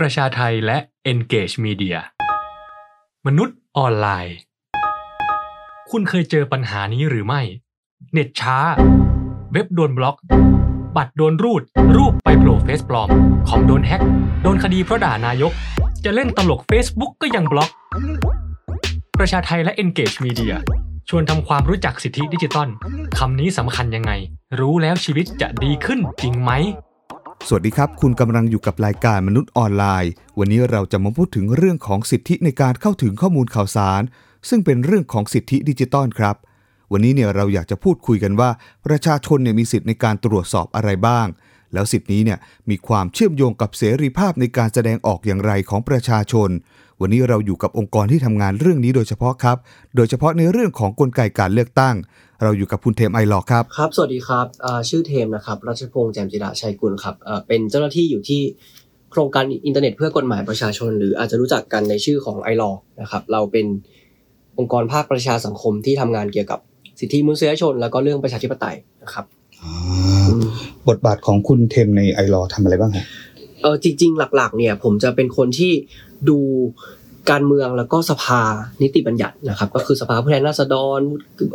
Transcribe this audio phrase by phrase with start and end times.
[0.00, 0.78] ประชาไทยและ
[1.12, 1.96] Engage Media
[3.26, 4.36] มนุษย์ออนไลน์
[5.90, 7.42] คุณเคยเจอปัญหานี้หรือไม่
[8.12, 8.58] เน็ตช้า
[9.52, 10.16] เว็บโดนบล็อก
[10.96, 11.62] บัตรโดนรูด
[11.96, 13.08] รูปไปโผล่เฟซปลอม
[13.48, 14.02] คอมโดนแฮ็ก
[14.42, 15.52] โดนคดีเพราะด่านายก
[16.04, 17.70] จะเล่นตลก Facebook ก็ยังบล็อก
[19.18, 20.54] ประชาไทยและ Engage Media
[21.08, 22.68] ชวนทำความรู้จักสิทธิดิจิตอล
[23.18, 24.12] คำนี้สำคัญยังไง
[24.60, 26.52] รู้แล้วชีวิตจะดีขึ้นจริงไหม
[27.48, 34.02] สวัสดีครับ คุณกำลังอยู่กับรายการมนุษย์ออนไลน์ วันนี้เราจะมาพูดถึงเรื่องของสิทธิในการเข้าถึงข้อมูลข่าวสาร
[34.48, 36.36] ซึ่งเป็นเรื่องของสิทธิดิจิตอลครับ
[36.92, 38.50] วันนี้เนี่ยเราอยากจะพูดคุยกันว่า
[38.86, 41.26] ประชาชนเนี่ยมีสิทธิในการตรวจสอบอะไรบ้าง
[41.72, 42.38] แล้วสิทธินี้เนี่ย
[42.70, 46.50] มีความเชื่อมโยงกับเสรีภาพในการแสดงออกอย่างไรของประชาชน
[47.00, 49.56] วันนี้เราอยู่กับองค์กรที่ทำงานเรื่องนี้โดยเฉพาะครับ
[49.96, 51.94] โดยเฉพาะในเรื่องของกลไกการเลือกตั้ง
[52.44, 58.40] เราอยู่กับคุณเทมไอหลอกครับ ครับ สวัสดีครับอ่าชื่อเทมนะครับรัชพงษ์แจ่มจิระชัยกุลครับอ่าเป็นเจ้าหน้าที่อยู่ที่
[59.10, 63.66] โครงการอินเทอร์เน็ตเพื่อกฎหมายประชาชน หรืออาจจะรู้จักกันในชื่อของ iLaw นะครับเราเป็น
[64.58, 66.60] องค์กรภาคประชาสังคมที่ทำงานเกี่ยวกับ
[67.00, 69.24] สิทธิมนุษยชน แล้วก็เรื่องประชาธิปไตยนะครับ
[69.62, 69.70] อื
[70.38, 70.40] ม
[70.88, 73.06] บทบาทของคุณเทมใน iLaw ทำอะไรบ้างฮะ
[73.62, 75.72] เออจริง ๆ หลัก ๆ เนี่ย ผมจะเป็นคนที่
[76.28, 76.38] ดู
[77.30, 78.40] การเมืองแล้วก็สภา
[78.82, 81.00] นิติบัญญัตินะครับ ก็คือสภาผู้แทนราษฎร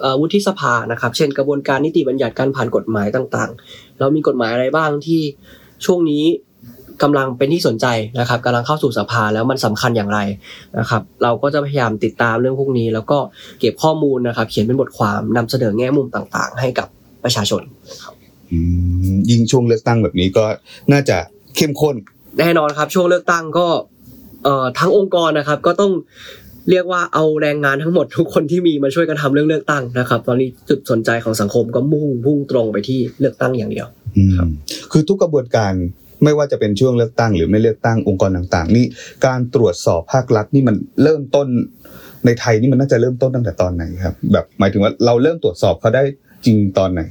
[0.02, 5.22] เอ่อวุฒิสภานะครับ เช่นกระบวนการนิติบัญญัติการผ่านกฎหมายต่างๆ เรามีกฎหมายอะไรบ้างที่
[5.86, 6.24] ช่วงนี้
[7.04, 7.88] กำลังเป็นที่สนใจ
[8.20, 10.20] นะครับกำลังเข้าสู่สภาแล้วมันสำคัญอย่างไร
[10.80, 13.18] นะครับ เราก็จะพยายามติดตามเรื่องพวกนี้ แล้วก็
[13.60, 16.88] เก็บข้อมูลนะครับ เขียนเป็นบทความนำเสนอแง่มุมต่างๆ ให้กับ
[17.24, 18.14] ประชาชนนะครับ
[18.52, 18.60] อื
[19.14, 20.46] มยิ่งช่วงเลือกตั้งแบบนี้ก็
[20.92, 21.18] น่าจะ
[21.56, 21.96] เข้มข้น
[22.40, 23.68] แน่นอนครับช่วงเลือกตั้งก็
[24.44, 25.92] เอ่อทั้งองค์กรนะครับ ก็ต้อง
[26.70, 34.48] เรียกว่าเอาแรงงานทั้งหมดทุกคนที่มีมาช่วยกันทำเรื่องเลือกตั้งนะครับ ตอนนี้จุดสนใจของสังคมก็มุ่งพุ่งตรงไปที่เลือกตั้งอย่างเดียวอืมครับ
[34.92, 35.74] คือทุกกระบวนการ
[36.24, 38.86] ไม่ว่าจะเป็นช่วงเลือกตั้ง หรือไม่เลือกตั้งองค์กรต่างๆ นี่
[39.26, 41.48] การตรวจสอบภาครัฐนี่มันเริ่มต้น
[42.26, 46.04] ในไทยนี่มันน่าจะเริ่มต้นตั้งแต่ตอนไหนครับ แบบหมายถึงว่าเราเริ่มตรวจสอบเขาได้
[46.46, 47.02] จริงตอนไหน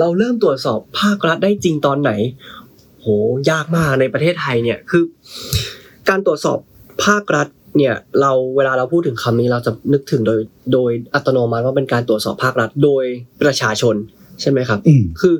[0.00, 2.12] เราเริ่มตรวจสอบภาครัฐได้จริงตอนไหน
[3.00, 3.06] โห
[3.50, 5.02] ยากมากในประเทศไทยเนี่ยคือ
[6.08, 6.58] การตรวจสอบ
[7.04, 7.46] ภาครัฐ
[7.78, 10.38] เนี่ยเราเวลาเราพูดถึงคำนี้เราจะนึกถึงโดย
[10.72, 13.04] โดยอัตโนมัติว่าเป็นการตรวจสอบภาครัฐโดย
[13.42, 13.96] ประชาชน
[14.40, 15.34] ใช่ไหมครับอืมคือ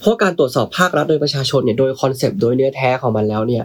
[0.00, 3.64] เพราะการตรวจสอบภาครัฐโดยประชาชนเนี่ยโดยคอนเซปต์โดยเนื้อแท้ของมันแล้วเนี่ย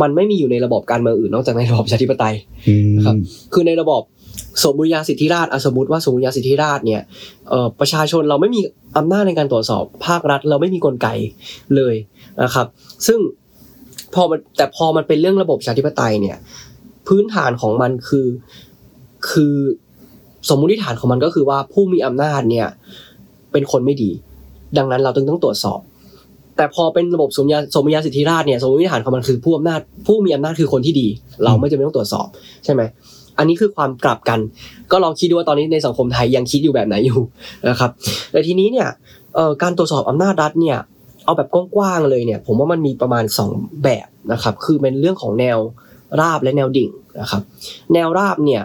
[0.00, 2.34] มันไม่มีอยู่ในระบบการเมืองอื่นนอกจากในระบบประชาธิปไตย
[2.68, 3.14] อืมครับ
[3.52, 4.02] คือในระบบ
[4.64, 7.00] สมบูรณาสิทธิราชย์อะสมมติว่าสมบูรณาสิทธิราชย์เนี่ย
[7.48, 8.60] เอ่อประชาชนเราไม่มี
[8.96, 11.08] อำนาจในการตรวจสอบภาครัฐ เราไม่มีกลไก
[11.76, 11.94] เลย
[12.42, 12.66] นะครับ
[13.06, 13.18] ซึ่ง
[14.14, 16.36] พอมันแต่พอมันเป็นเรื่องระบบประชาธิปไตยเนี่ย
[17.08, 18.26] พื้นฐานของมันคือ
[19.30, 19.54] คือ
[20.48, 22.66] สมมุติฐานของมันก็คือว่าผู้มีอำนาจเนี่ย
[23.52, 24.10] เป็นคนไม่ดี
[24.78, 25.80] ดังนั้นเราจึงต้องตรวจสอบ
[26.56, 31.06] แต่พอเป็นระบบสมญาสมญาสิทธิราชเนี่ยสมมติฐานของมันคือผู้อำนาจ ผู้มีอำนาจคือคนที่ดี
[31.44, 32.26] เราไม่จำเป็นต้องตรวจสอบ
[32.64, 32.82] ใช่ไหม
[33.38, 34.38] อันนี้คือความกลับกัน
[34.92, 37.18] ก็ลองคิดดูว่าตอนนี้ในสังคมไทยยังคิดอยู่แบบไหนอยู่
[37.68, 37.90] นะครับ
[38.32, 38.88] แต่ทีนี้เนี่ย
[39.62, 40.78] การตรวจสอบอำนาจรัฐเนี่ย
[41.26, 45.58] เอาแบบกว้างๆเลยเนี่ย ผมว่ามันมีประมาณ 2 แบบนะครับ คือเป็นเรื่องของแนว
[46.20, 47.42] ราบและแนวดิ่งนะครับ
[47.94, 48.62] แนวราบเนี่ย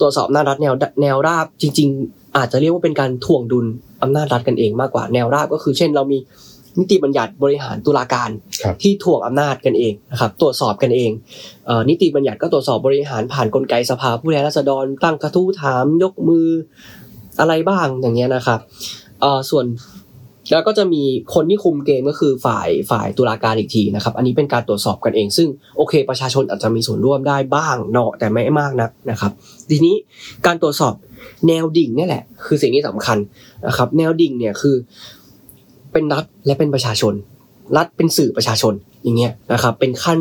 [0.00, 3.66] ตรวจสอบอำนาจรัฐแนวแนวราบจริง ๆ อาจจะเรียกว่าเป็นการถ่วงดุล
[4.02, 6.18] อำนาจรัฐกันเองมากกว่าแนวราบก็คือเช่น เรามี
[6.78, 8.30] นิติบัญญัติบริหารตุลาการ
[8.62, 11.10] ครับที่ถ่วงอำนาจกันเองนะครับตรวจสอบกันเอง
[11.66, 16.46] เอ่อนิติบัญญัติก็ตรวจสอบบริหารผ่านกลไกสภาผู้แทนราษฎรตั้งกระทู้ถามยกมือ
[17.40, 18.60] อะไรบ้างอย่างเงี้ยนะครับ
[19.20, 19.66] เอ่อส่วน
[20.50, 21.02] แล้วก็จะมี
[21.34, 29.32] คนที่คุมเกมก็คือฝ่ายฝ่ายตุลาการอีกทีนะครับ อันนี้เป็นการตรวจสอบกันเอง ซึ่งโอเค ประชาชนอาจจะมีส่วนร่วมได้บ้างเนาะแต่ไม่มากนักนะครับ
[29.70, 29.94] ทีนี้
[30.46, 30.94] การตรวจสอบ
[31.48, 33.18] แนวดิ่งนี่แหละ คือสิ่งที่สำคัญ
[33.66, 34.76] นะครับ แนวดิ่งเนี่ยคือ
[35.92, 37.14] เป็นรัฐและเป็นประชาชน
[37.76, 40.20] รัฐเป็นสื่อประชาชนอย่างเงี้ยนะครับ เป็นขั้น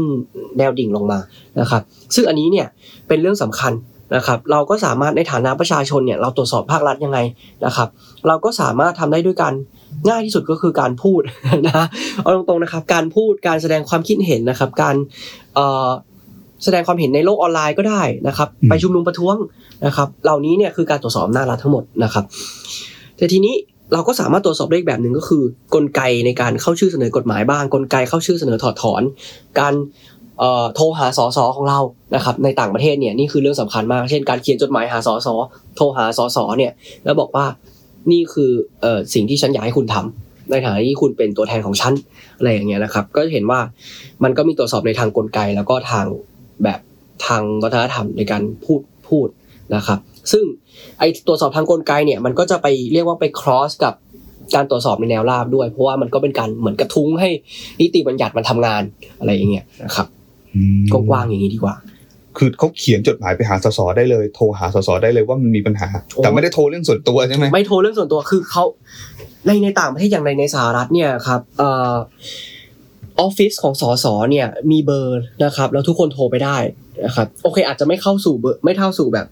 [0.57, 1.19] แนวดิ่งลงมา
[1.59, 1.81] นะครับ
[2.15, 2.67] ซึ่งอันนี้เนี่ย
[3.07, 3.73] เป็นเรื่องสำคัญ
[4.15, 7.19] นะครับเราก็สามารถในฐานะประชาชนเนี่ยเราตรวจสอบภาครัฐยังไง
[7.65, 7.89] นะครับ
[8.27, 9.53] เราก็สามารถทำได้ด้วยการ
[10.09, 11.21] ง่ายที่สุดก็คือการพูด
[11.67, 11.85] นะ
[12.21, 14.95] เอาตรงๆนะครับการพูดการแสดงความคิดเห็นนะครับ การ
[15.55, 15.89] เอ่อ
[16.63, 19.35] แสดงความเห็นในโลกออนไลน์ก็ได้นะครับอืมไปชุมนุมประท้วง
[19.85, 22.23] นะครับ เหล่านี้เนี่ยคือการตรวจสอบอำนาจรัฐทั้งหมดนะครับ
[23.17, 23.55] แต่ทีนี้
[23.93, 25.43] เราก็สามารถตรวจสอบได้อีกแบบหนึ่งก็คือ
[25.75, 29.01] กลไกในการเข้าชื่อเสนอกฎหมายบ้าง กลไกเข้าชื่อเสนอถอดถอน
[29.59, 29.73] การ
[30.39, 31.79] เอ่อโทรหาสสของเรา
[32.15, 35.27] นะครับ ในต่างประเทศเนี่ยนี่คือเรื่องสำคัญมาก เช่น การเขียนจดหมายหาสส
[35.75, 36.71] โทรหาสสเนี่ย
[37.05, 37.45] แล้วบอกว่า
[38.11, 38.51] นี่คือ
[38.81, 41.93] เอ่อสิ่งที่ฉันอยากให้คุณทำในฐานะที่คุณเป็นตัวแทนของฉัน
[42.37, 43.59] อะไรอย่างเงี้ยนะครับ ก็จะเห็นว่า
[44.23, 46.05] มันก็มีตรวจสอบในทางกลไก แล้วก็ทาง
[46.63, 46.79] แบบ
[47.25, 49.27] ทางวัฒนธรรมในการพูดพูด
[49.75, 49.99] นะครับ
[50.31, 50.45] ซึ่ง
[50.99, 53.93] ไอตรวจสอบทางกลไกเนี่ยมันก็จะไปเรียกว่าไป cross กับ
[54.55, 57.29] การตรวจสอบในแนวราบด้วย เพราะว่ามันก็เป็นการเหมือนกระทุ้งให้
[57.81, 58.83] นิติบัญญัติมันทำงาน
[59.19, 60.07] อะไรอย่างเงี้ยนะครับ
[60.55, 61.75] อืมกว้างๆอย่างนี้ดีกว่า
[62.37, 68.63] คือเขาเขียนจดหมายไปหาสสได้เลย โทรหาสสได้เลยว่ามันมีปัญหาโอ้แต่ไม่ได้โทรเรื่องส่วนตัวใช่ไหมไม่โทรเรื่องส่วนตัวคือเขา
[69.45, 71.93] ในในต่างประเทศอย่างในในสหรัฐเนี่ยครับเอ่อ
[73.19, 76.57] ออฟฟิศของสสเนี่ยมีเบอร์นะครับ แล้วทุกคนโทรไปได้
[77.05, 79.27] นะครับโอเค อาจจะไม่เข้าสู่เบอร์ไม่เท่าสู่แบบ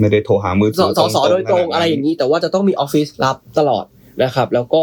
[0.00, 3.84] ไม่ได้โทรหามือถือสสโดยตรงขนาดอะไรอย่างนี้แต่ว่าจะต้องมีออฟฟิศรับตลอด
[4.24, 4.82] นะครับ แล้วก็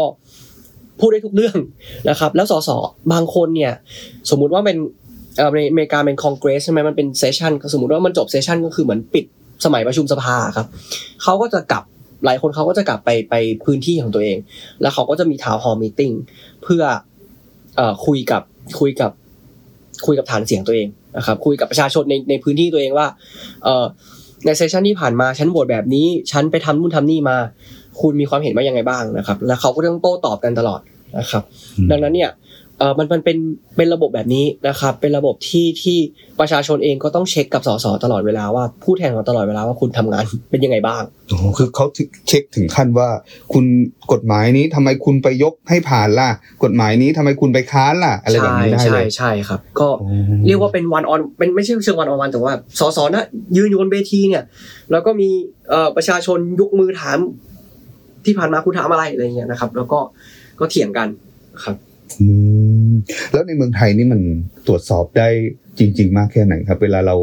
[1.00, 1.56] พูดได้ทุกเรื่อง
[2.08, 2.70] นะครับ แล้วสส
[3.12, 3.72] บางคนเนี่ย
[4.30, 4.78] สมมุติว่าเป็น
[5.36, 9.24] เอ่อในอเมริกาเป็นคอนเกรสใช่ไหมมันเป็น session สมมติว่ามันจบ session ก็คือเหมือนปิด
[9.64, 10.66] สมัยประชุมสภาครับ
[11.22, 11.84] เขาก็จะกลับ
[12.24, 13.34] หลายคนเขาก็จะกลับไปไป
[13.64, 14.36] พื้นที่ของตัวเอง
[14.82, 16.12] แล้วเขาก็จะมีทาวน์ฮอลล์มีติ้ง
[16.62, 16.82] เพื่อ
[17.76, 18.42] เอ่อคุยกับ
[18.80, 19.10] คุยกับ
[20.06, 23.06] คุยกับฐานเสียงตัวเองนะครับคุยกับประชาชนในในพื้นที่ตัวเองว่า
[23.64, 23.84] เอ่อ
[24.44, 27.36] ในเซสชันที่ผ่านมาฉันโหวตแบบนี้ ฉันไปทำนู่นทำนี่มา
[28.00, 30.80] คุณมีความเห็นว่ายังไงบ้างนะครับ แล้วเขาก็ต้องโต้ตอบกันตลอด
[31.18, 31.42] นะครับ
[31.90, 32.30] ดังนั้นเนี่ย
[32.78, 33.38] เออมันมันเป็น
[33.76, 35.98] เป็นระบบแบบนี้นะครับ เป็นระบบที่ที่
[36.40, 43.08] ประชาชนเองก็ต้องเช็คกับสสตลอดเวลาว่าผู้แทนของตลอดเวลาว่าคุณทำงานเป็นยังไงบ้างโอ้โหคือเขาถึงเช็คถึงขั้นว่า
[43.52, 43.64] คุณ
[44.12, 46.28] กฎหมายนี้ทำไมคุณไปยกให้ผ่านล่ะ
[46.64, 50.08] กฎหมายนี้ทำไมคุณไปค้านล่ะ อะไรแบบนี้ได้ใช่เลใช่ยใช่ครับ ก็โอ้
[50.46, 53.24] เรียกว่าเป็นวันออนเป็นไม่ใช่เชิงวันออนวันแต่ว่าสสนะ
[53.56, 54.44] ยืนอยู่บนเวทีเนี่ย
[54.90, 55.28] แล้วก็มี
[55.70, 57.18] เอ่อประชาชนยกมือถาม
[58.24, 59.98] ที่ผ่านมาคุณถามอะไรอะไรเงี้ยนะครับ แล้วก็
[60.60, 61.08] ก็เถียงกัน
[61.64, 61.93] ครับอืม
[63.32, 64.20] แล้วในเมืองไทยนี่มัน
[64.66, 65.28] ตรวจสอบได้
[65.78, 67.16] จริง ๆ มากแค่ไหนครับ เวลาเรา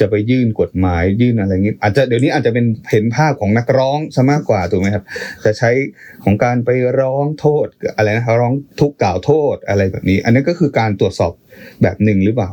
[0.00, 5.04] จะไปยื่นกฎหมายยื่นอะไรเงี้ยอาจจะเดี๋ยวนี้อาจจะเป็นเห็นภาพของนักร้องซะมากกว่าถูกไหมครับ
[5.44, 5.70] จะใช้
[6.24, 6.70] ของการไป
[7.00, 11.32] ร้องโทษอะไรนะร้องทุกข์กล่าวโทษอะไรแบบนี้ อันนี้ก็คือการตรวจสอบ
[11.82, 12.50] แบบหนึ่งหรือเปล่า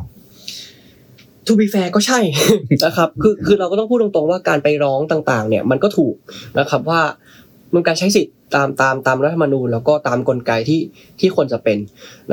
[1.46, 2.20] to be fair ก็ใช่
[2.84, 6.14] นะครับคือคือเราก็ต้องพูดตรงๆว่าการไปร้องต่างๆ เนี่ยมันก็ถูก
[6.58, 7.00] นะครับว่า
[7.74, 10.80] มันการใช้สิทธิ์ตามตามตามรัฐธรรมนูญแล้วก็ตามกลไกที่
[11.20, 11.78] ที่ควรจะเป็น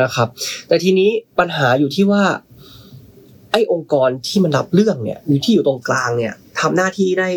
[0.01, 0.27] นะครับ
[0.67, 1.09] แต่ทีนี้
[1.39, 2.23] ปัญหาอยู่ที่ว่า
[3.51, 7.29] ไอ้องค์กรที่มันรับเรื่องเนี่ยอยู่ที่อยู่ตรงกลางเนี่ยทำหน้าที่ได้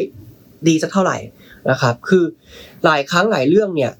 [0.69, 1.17] ดีสักเท่าไหร่
[1.71, 2.25] นะครับ คือ
[2.85, 3.93] หลายครั้งหลายเรื่องเนี่ย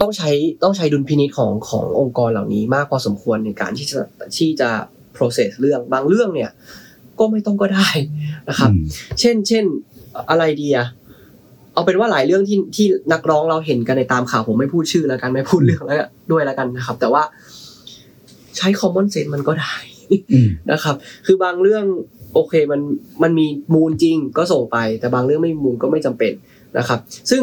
[0.00, 0.30] ต้องใช้
[0.62, 4.00] ต้องใช้ดุลพินิจของขององค์กรเหล่านี้มากพอสมควรในการที่จะ
[4.36, 4.70] ที่จะ
[5.16, 6.50] process เรื่องบางเรื่องเนี่ย
[7.18, 7.88] ก็ไม่ต้องก็ได้
[8.48, 8.70] นะครับ
[9.20, 9.64] เช่นเช่น
[10.30, 10.86] อะไรดีอะ
[11.74, 15.96] เอาเป็นว่าหลายเรื่องที่ที่นักร้องเราเห็นกันในตามข่าวผมไม่พูดชื่อแล้วกันไม่พูดเรื่องแล้ว
[16.30, 17.22] ด้วยแล้วกันนะครับ แต่ว่า
[18.56, 19.74] ใช้ common sense มันก็ได้
[20.72, 20.96] นะครับ
[21.26, 21.84] คือบางเรื่อง
[22.34, 22.80] โอเคมัน
[23.22, 26.32] มันมีมูลจริงก็ส่งไป แต่บางเรื่องไม่มีมูลก็ไม่จำเป็น
[26.78, 26.98] นะครับ
[27.30, 27.42] ซึ่ง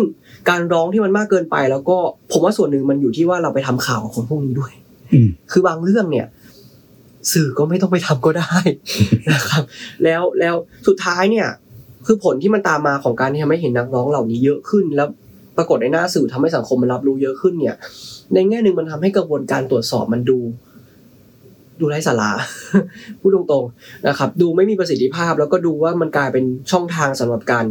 [0.50, 1.98] การร้องที่มันมากเกินไป แล้วก็
[2.32, 4.72] ผมว่าส่วนหนึ่งมันอยู่ที่ว่าเราไปทำข่าวของคนพวกนี้ด้วย
[5.52, 6.28] คือบางเรื่องเนี่ย
[7.34, 8.54] สื่อก็ไม่ต้องไปทำก็ได้
[9.34, 9.64] นะครับ
[10.04, 10.56] แล้วแล้ว
[10.88, 11.48] สุดท้ายเนี่ย
[12.08, 15.08] คือผลที่มันตามมาของการที่ทำให้เห็นนักร้องเหล่านี้เยอะขึ้น แล้ว
[15.58, 17.76] ปรากฏในหน้าสื่อทำให้สังคมมันรับรู้เยอะขึ้นเนี่ย
[18.34, 20.40] ในแง่หนึ่งมันทำให้กระบวนการตรวจสอบมันดู
[21.80, 22.32] ดูไร้สาระ
[23.20, 27.66] พูดตรงๆนะครับ ดูไม่มีประสิทธิภาพ แล้วก็ดูว่ามันกลายเป็นช่องทางสำหรับการ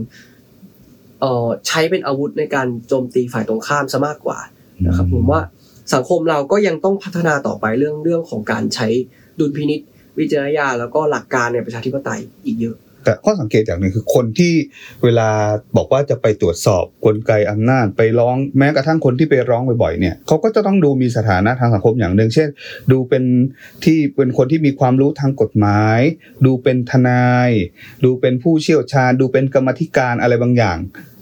[1.21, 4.39] เอ่อใช้เป็นอาวุธในการโจมตีฝ่ายตรงข้ามซะมากกว่า
[4.87, 5.41] นะครับผมว่า
[5.95, 8.89] สังคมเราก็ยังต้องพัฒนาต่อไปเรื่องเรื่องของการใช้
[9.39, 9.81] ดุลพินิษ
[10.19, 14.55] วิจารณญาณแล้วก็หลักการในประชาธิปไตยอีกเยอะ แต่ข้อสังเกตอย่างหนึ่งคือคนที่
[15.05, 15.29] เวลา
[15.77, 22.49] บอกว่าจะไปตรวจสอบกลไกอำนาจ ไปร้องแม้กระทั่งคนที่ไปร้องบ่อยๆเนี่ยเขาก็จะต้องดูมีสถานะทางสังคมอย่างหนึ่งเช่น
[22.93, 23.25] ดูเป็น
[23.85, 26.01] ที่เป็นคนที่มีความรู้ทางกฎหมาย
[26.47, 27.51] ดูเป็นทนาย
[28.05, 30.79] ดูเป็นผู้เชี่ยวชาญ ดูเป็นกรรมธิการอะไรบางอย่าง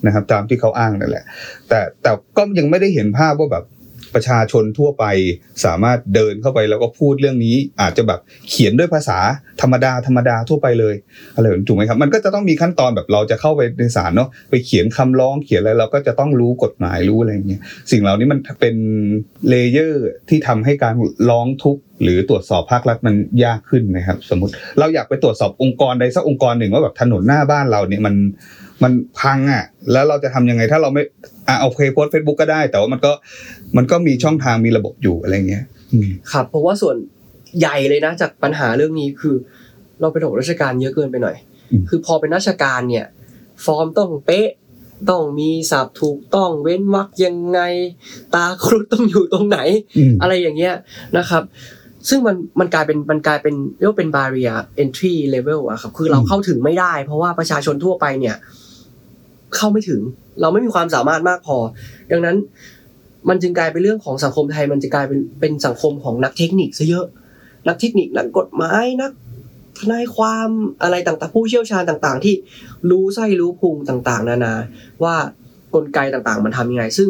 [0.06, 1.24] นะครับตามที่เขาอ้างนั่นแหละ
[1.68, 3.64] แต่แต่ก็ยังไม่ได้เห็นภาพว่าแบบ
[4.14, 5.04] ประชาชนทั่วไป
[5.64, 9.18] สามารถเดินเข้าไปแล้วก็พูดเรื่องนี้ อาจจะแบบเขียนด้วยภาษา
[9.62, 10.94] ธรรมดาธรรมดาทั่วไปเลย
[11.34, 18.76] อะไรแบบนี้ถูกไหมครับ มันก็จะต้องมีขั้นตอนแบบเราจะเข้าไปในศาลเนาะไปเขียนคำร้องเขียนอะไรเราก็จะต้องรู้กฎหมายรู้อะไรอย่างเงี้ยสิ่งเหล่านี้มันเป็น
[19.48, 20.94] เลเยอร์ที่ทำให้การ
[21.30, 28.14] ร้องทุกข์หรือตรวจสอบภาครัฐมันยากขึ้นนะครับ สมมติเราอยากไปตรวจสอบองค์กรใดสักองค์กรหนึ่งว่าแบบถนนหน้าบ้านเราเนี่ยมัน
[28.82, 31.02] มันพังอะ แล้วเราจะทำยังไงถ้าเราไม่
[31.48, 33.12] อะโอเคโพสต์เฟซบุ๊กก็ได้ แต่ว่ามันก็
[33.76, 36.96] มันก็มีช่องทางมีระบบอยู่อะไรเงี้ยอืมครับเพราะว่าส่วน
[37.58, 39.34] ใหญ่เลยนะจากปัญหาเรื่องนี้คือ
[40.00, 41.36] เราเป็นระบบราชการเยอะเกินไปหน่อย
[41.72, 43.06] อืมคือพอเป็นราชการเนี่ย
[43.64, 44.48] ฟอร์มต้องเป๊ะ
[45.10, 47.60] ต้องมีศัพท์ถูกต้องเว้นวรรคยังไง
[48.34, 49.58] ตาครุฑต้องอยู่ตรงไหน
[49.98, 50.74] อืมอะไรอย่างเงี้ย
[51.18, 51.42] นะครับ
[52.08, 58.36] ซึ่งมันมันกลายเป็นมันกลายเป็นเรียกว่าเป็น barrier entry level อะครับคือเราเข้าถึงไม่ได้ เพราะว่าประชาชนทั่วไปเนี่ย
[59.56, 60.00] เข้าไม่ถึง
[60.40, 61.56] เราไม่มีความสามารถมากพอ
[62.10, 62.36] ดังนั้น
[63.28, 67.06] มันจึงกลายเป็นเรื่องของสังคมไทย มันจะกลายเป็นเป็นสังคมของนักเทคนิคซะเยอะ
[67.68, 69.12] นักเทคนิคนักกฎหมายนัก
[69.78, 70.48] ทนายความ
[70.82, 72.34] อะไรต่างๆ ผู้เชี่ยวชาญต่างๆ ที่
[72.90, 74.54] รู้ไส้รู้พุงต่างๆ นานา
[75.04, 75.14] ว่า
[75.74, 77.08] กลไกต่างๆ มันทำยังไง ซึ่ง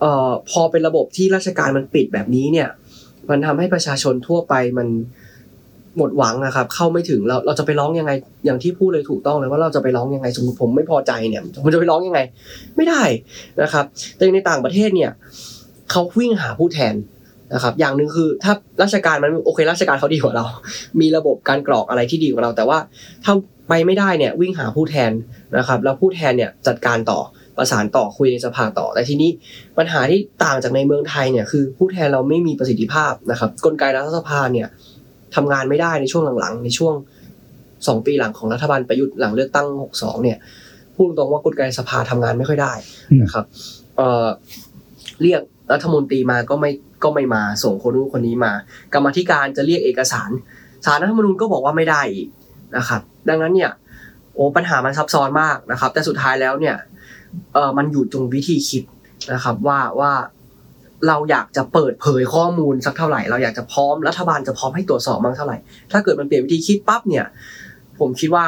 [0.00, 2.68] เอ่อพอเป็นระบบที่ราชการมันปิดแบบนี้เนี่ย
[3.30, 4.88] มันทำให้ประชาชนทั่วไปมัน
[5.96, 8.12] หมดหวังนะครับเข้าไม่ถึงเราเราจะไปร้องยังไง
[8.44, 12.20] อย่างที่พูดเลยถูกต้องเลยว่าเราจะไปร้องยังไงสมมติผมไม่พอใจเนี่ยผมจะไปร้องยังไง
[12.76, 13.02] ไม่ได้
[13.62, 13.84] นะครับ
[14.16, 15.10] แต่ในต่างประเทศเนี่ย
[15.90, 16.94] เขาวิ่งหาผู้แทน
[17.54, 20.44] นะครับ อย่างหนึ่งคือถ้าราชการมันโอเคราชการเขาดีกว่าเรา
[21.00, 22.78] มีระบบการกรอกอะไรที่ดีกว่าเรา แต่ว่า
[23.24, 23.34] ถ้า
[23.68, 25.10] ไปไม่ได้เนี่ยวิ่งหาผู้แทน
[25.56, 27.20] นะครับ แล้วผู้แทนเนี่ยจัดการต่อ
[27.58, 29.30] ประสานต่อคุยในสภาต่อ แต่ทีนี้
[29.78, 34.68] ปัญหาที่ต่างจากในเมืองไทยเนี่ยคือผู้แทนเราไม่มีประสิทธิภาพนะครับ กลไกรัฐสภาเนี่ย
[35.36, 36.94] ทำงานไม่ได้ในช่วงหลังๆ ในช่วง
[37.86, 40.38] สองปีหลังของรัฐบาลประยุทธ์หลังเลือกตั้งหกสองเนี่ย
[40.94, 42.72] พูดตรงๆว่ากลไกสภาทำงานไม่ค่อยได้
[43.22, 43.44] นะครับ
[43.96, 44.26] เอ่อ
[45.22, 45.40] เรียก
[45.72, 46.70] รัฐมนตรีมาก็ไม่
[47.04, 48.52] ก็ไม่มาส่งคนนู้นคนนี้มา
[48.94, 50.30] กรรมาธิการจะเรียกเอกสาร
[50.84, 52.28] สารรัฐธรรมนูญก็บอกว่าไม่ได้อีก
[52.76, 53.70] นะครับ ดังนั้นเนี่ย
[54.34, 56.76] โอ้ปัญหามันซับซ้อนมากนะครับ แต่สุดท้ายแล้วเนี่ย
[57.54, 58.84] เออมันอยู่ตรงวิธีคิด
[59.34, 60.12] นะครับว่าว่า
[61.08, 65.56] เราอยากจะเปิดเผยข้อมูลสักเท่าไหร่ เราอยากจะพร้อมรัฐบาลจะพร้อมให้ตรวจสอบมั้งเท่าไหร่
[65.92, 67.26] ถ้าเกิดมันเปลี่ยนวิธีคิดปั๊บเนี่ย
[67.98, 68.46] ผมคิดว่า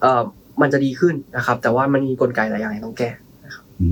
[0.00, 0.22] เออ
[0.60, 3.10] มันจะดีขึ้นนะครับ แต่ว่ามันมีกลไกหลายอย่างที่ต้องแก้
[3.80, 3.88] อื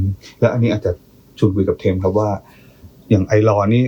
[0.00, 0.02] ม
[0.40, 0.92] แล้วอันนี้อาจจะ
[1.38, 2.30] ชวนคุยกับเทมครับว่า
[3.10, 3.82] อย่างไอรอนี่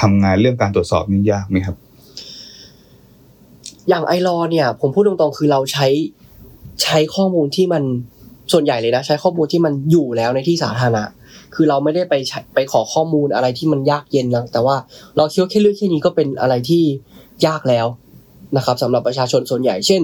[0.00, 1.76] ทำงานเรื่องการตรวจสอบนี่ยากไหมครับ
[3.88, 5.86] อย่างไอรอเนี่ย ผมพูดตรงๆคือเราใช้
[6.82, 7.82] ใช้ข้อมูลที่มัน
[8.52, 11.04] ส่วนใหญ่เลยนะ ใช้ข้อมูลที่มันอยู่แล้วในที่สาธารณะ
[11.54, 12.14] คือเราไม่ได้ไป
[12.54, 14.76] ไปขอข้อมูลอะไรที่มันยากเย็นนะแต่ว่า
[15.16, 16.82] เราคิดว่าแค่เรื่องแค่นี้ก็เป็นอะไรที่
[17.46, 17.86] ยากแล้ว
[18.56, 20.02] นะครับสำหรับประชาชนส่วนใหญ่ เช่น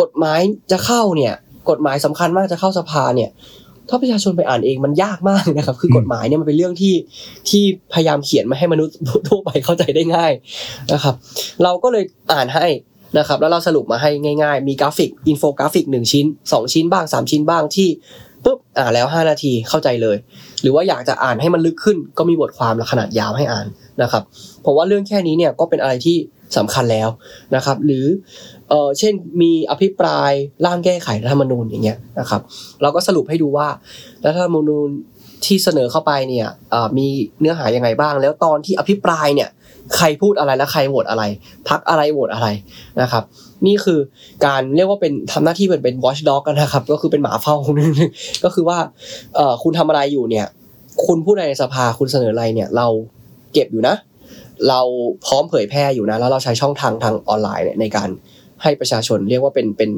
[0.00, 0.40] กฎหมาย
[0.70, 1.34] จะเข้าเนี่ย
[1.70, 3.30] กฎหมายสำคัญมากจะเข้าสภาเนี่ย
[3.88, 6.94] ถ้าประชาชนไปอ่านเองมันยากมากนะครับ คือกฎหมายเนี่ยมันเป็นเรื่องที่
[7.48, 7.62] ที่
[7.94, 8.94] พยายามเขียนมาให้มนุษย์
[9.28, 10.32] ทั่วไปเข้าใจได้ง่าย
[10.92, 11.14] นะครับ
[11.62, 12.66] เราก็เลยอ่านให้
[13.18, 14.10] นะครับ แล้วเราสรุปมาให้
[14.42, 17.88] ง่าย ๆ มีกราฟิกอินโฟกราฟิกหนึ่งชิ้นสองชิ้นบ้างสามชิ้นบ้างที่
[18.44, 20.16] ปุ๊บอ่านแล้วห้านาทีเข้าใจเลย
[20.62, 23.66] หรือว่าอยากจะอ่านให้มันลึกขึ้น ก็มีบทความขนาดยาวให้อ่าน
[24.02, 24.22] นะครับ
[24.64, 26.16] ผมว่าเรื่องแค่นี้เนี่ยก็เป็นอะไรที่
[26.56, 27.08] สำคัญแล้ว
[27.56, 28.06] นะครับ หรือ
[28.68, 30.30] เออเช่นมีอภิปราย
[30.66, 32.40] ร่างแก้ไขรัฐธรรมนูญอย่างเงี้ยนะครับ
[32.82, 33.68] เราก็สรุปให้ดูว่า
[34.24, 34.88] รัฐธรรมนูญ
[35.44, 36.48] ที่เสนอเข้าไปเนี่ย
[36.98, 37.06] มี
[37.40, 39.48] เนื้อหายังไงบ้าง แล้วตอนที่อภิปรายเนี่ย
[39.96, 41.24] ใครพูดอะไรและใครโหวตอะไร
[41.68, 42.48] พักอะไรโหวตอะไร
[43.02, 43.24] นะครับ
[43.66, 44.00] นี่คือ
[44.46, 47.92] การเรียกว่าเป็นทำหน้าที่เป็นเป็น watchdog กันนะครับ ก็คือเป็นหมาเฝ้าคนนึง
[48.44, 48.78] ก็คือว่า
[49.36, 50.46] เอ่อคุณทำอะไรอยู่เนี่ย
[51.06, 52.86] คุณพูดอะไรในสภาคุณเสนออะไรเนี่ย เรา
[53.52, 53.96] เก็บอยู่นะ
[54.68, 54.80] เรา
[55.26, 58.08] พร้อมเผยแพร่อยู่นะ แล้วเราใช้ช่องทางทางออนไลน์เนี่ยในการ
[58.62, 59.90] ให้ประชาชนเรียกว่าเป็นเป็น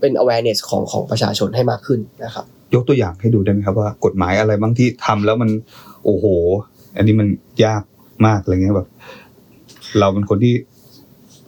[0.00, 2.44] เป็น awareness ของของประชาชนให้มากขึ้นนะครับ
[2.74, 5.50] ยกตัวอย่างให้ดูได้ไหมครับว่ากฎหมายอะไรบางที่ทำแล้วมัน
[6.04, 6.26] โอ้โห
[6.96, 7.28] อันนี้มัน
[7.64, 7.82] ยาก
[8.26, 8.88] มากอะไรเงี้ยแบบ
[9.98, 10.54] เราเป็นคนที่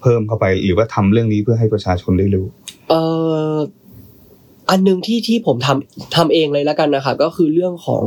[0.01, 2.47] เพิ่มเข้าไป หรือว่าทำเรื่องนี้เพื่อให้ประชาชนได้รู้
[2.89, 3.01] เอ่
[3.55, 3.57] อ
[4.71, 8.03] อันหนึ่งที่ที่ผมทำทำเองเลยแล้วกันนะครับก็คือเรื่องของ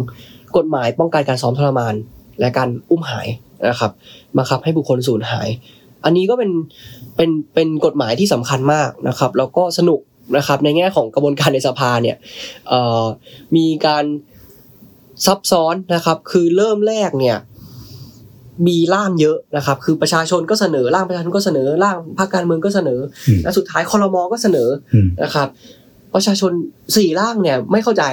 [0.57, 1.93] กฎหมายป้องกันการซ้อมทรมาน
[2.39, 3.27] และการอุ้มหาย
[3.69, 3.91] นะครับ
[4.37, 5.47] บังคับให้บุคคลสูญหาย
[6.05, 6.51] อันนี้ก็เป็น
[7.15, 9.99] เป็นเป็นกฎหมายที่สำคัญมากนะครับ แล้วก็สนุก
[10.37, 12.17] นะครับในแง่ของกระบวนการในสภาเนี่ย
[13.55, 14.05] มีการ
[15.25, 17.37] ซับซ้อนนะครับ คือเริ่มแรกเนี่ย
[18.67, 25.47] มีร่างเยอะนะครับ คือประชาชนก็เสนอร่างประชาชนก็เสนอร่างพรรคการเมืองก็เสนออืมและสุดท้ายคอรมอก็เสนออืมนะครับ
[26.13, 26.51] ประชาชน
[26.97, 28.03] สี่ร่างเนี่ยไม่เข้าใจ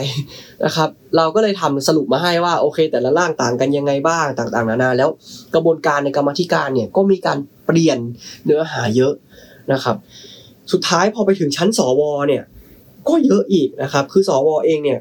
[0.65, 5.09] นะครับ เราก็เลยทำสรุปมาให้ว่าโอเค แต่ละร่างต่างกันยังไงบ้างต่างๆนานาแล้ว
[5.55, 7.99] กระบวนการในกรรมาธิการเนี่ยก็มีการเปลี่ยน
[8.45, 9.13] เนื้อหาเยอะ
[9.73, 9.97] นะครับ
[10.73, 12.43] สุดท้ายพอไปถึงชั้นสวเนี่ย
[13.09, 15.01] ก็เยอะอีกนะครับ คือสวเองเนี่ย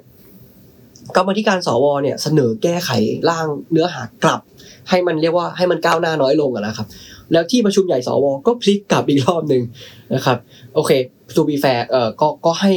[1.15, 2.89] กรรมธิการสวเนี่ยเสนอแก้ไข
[3.29, 4.41] ร่างเนื้อหากลับ
[4.89, 6.87] ให้มันเรียกว่าให้มันก้าวหน้าน้อยลงอะนะครับ
[7.31, 9.63] แล้วที่ประชุมใหญ่สวก็พลิกกลับอีกรอบหนึ่ง
[10.15, 10.37] นะครับ
[10.75, 10.91] โอเค
[11.35, 12.73] to be fair เอ่อก็ก็ให้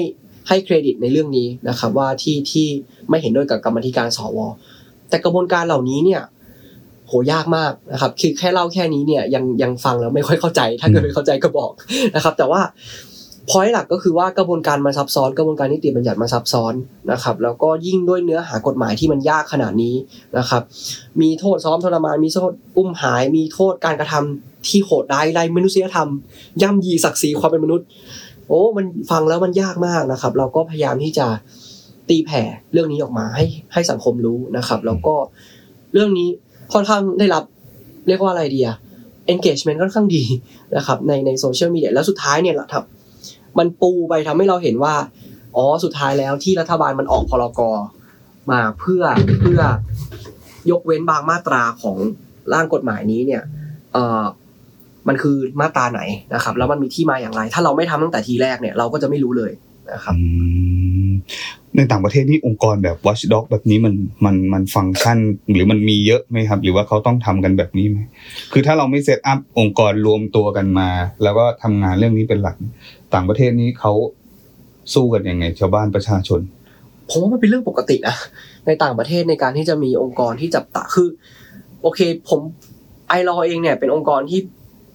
[0.49, 2.67] ให้เครดิตในเรื่องนี้นะครับว่าที่ที่
[3.09, 4.39] ไม่เห็นด้วยกับกรรมธิการสว
[5.09, 6.23] แต่กระบวนการเหล่านี้เนี่ย
[7.07, 11.73] โหยากมากนะครับคือแค่เล่าแค่นี้เนี่ยยังยังฟังแล้วไม่ค่อยเข้าใจ ถ้าเกิดไม่เข้าใจก็บอก
[12.15, 12.61] นะครับ แต่ว่า
[13.51, 16.75] พอยหลักก็คือว่ากระบวนการมันซับซ้อนกระบวนการนิติบัญญัติมันซับซ้อน
[17.13, 19.95] นะครับ แล้วก็ยิ่งด้วยเนื้อหากฎหมายที่มันยากขนาดนี้
[20.39, 20.63] นะครับ
[21.21, 26.09] มีโทษซ้อมทรมานมีโทษอุ้มหาย มีโทษการกระทำที่โหดร้ายไร้มนุษยธรรม
[26.63, 27.87] ย่ำยีศักดิ์ศรีความเป็นมนุษย์
[28.49, 31.27] โอ้ มันฟังแล้วมันยากมากนะครับ เราก็พยายามที่จะ
[32.09, 35.15] ตีแผ่เรื่องนี้ออกมาให้ให้สังคมรู้นะครับ แล้วก็
[35.93, 36.29] เรื่องนี้
[36.73, 37.45] ค่อนข้างได้รับ
[38.09, 38.77] เรียกว่าอะไรดีอะ
[39.33, 40.25] engagement ค่อนข้างดี
[40.77, 42.85] นะครับในในโซเชียลมีเดียแล้วสุดท้ายเนี่ยละครับ
[43.59, 44.95] มันปูไปทำให้เราเห็นว่า
[45.57, 47.61] อ๋อสุดท้ายแล้วที่รัฐบาลมันออกพรก
[48.51, 49.03] มาเพื่อ
[49.41, 49.61] เพื่อ
[50.71, 51.97] ยกเว้นบางมาตราของ
[52.53, 53.43] ร่างกฎหมายนี้เนี่ย
[53.93, 54.23] เอ่อ
[55.09, 56.01] มันคือมาตราไหน
[56.35, 59.53] นะครับ แล้วมันมีที่มาอย่างไร ถ้าเราไม่ทำตั้งแต่ทีแรกเนี่ยเราก็จะไม่รู้เลย
[59.93, 60.15] นะครับ
[61.77, 65.19] ในต่างประเทศนี่องค์กรแบบ watchdog แบบนี้มันมันมันฟังก์ชัน
[65.51, 67.99] หรือมันมีเยอะไหมครับ หรือว่าเขาต้องทำกันแบบนี้ไหม
[68.53, 70.89] คือถ้าเราไม่เซตอัพองค์กรรวมตัวกันมา
[71.23, 72.57] แล้วก็ทำงานเรื่องนี้เป็นหลัก
[73.15, 73.93] ต่างประเทศนี้เขา
[74.95, 76.41] สู้กันยังไง ชาวบ้านประชาชน
[77.11, 78.17] ผมว่ามันเป็นเรื่องปกตินะ
[78.67, 81.09] ในต่างประเทศในการที่จะมีองค์กรที่จับตาคือ
[81.83, 82.41] โอเค ผม
[83.09, 84.41] ไอรอเองเนี่ยเป็นองค์กรที่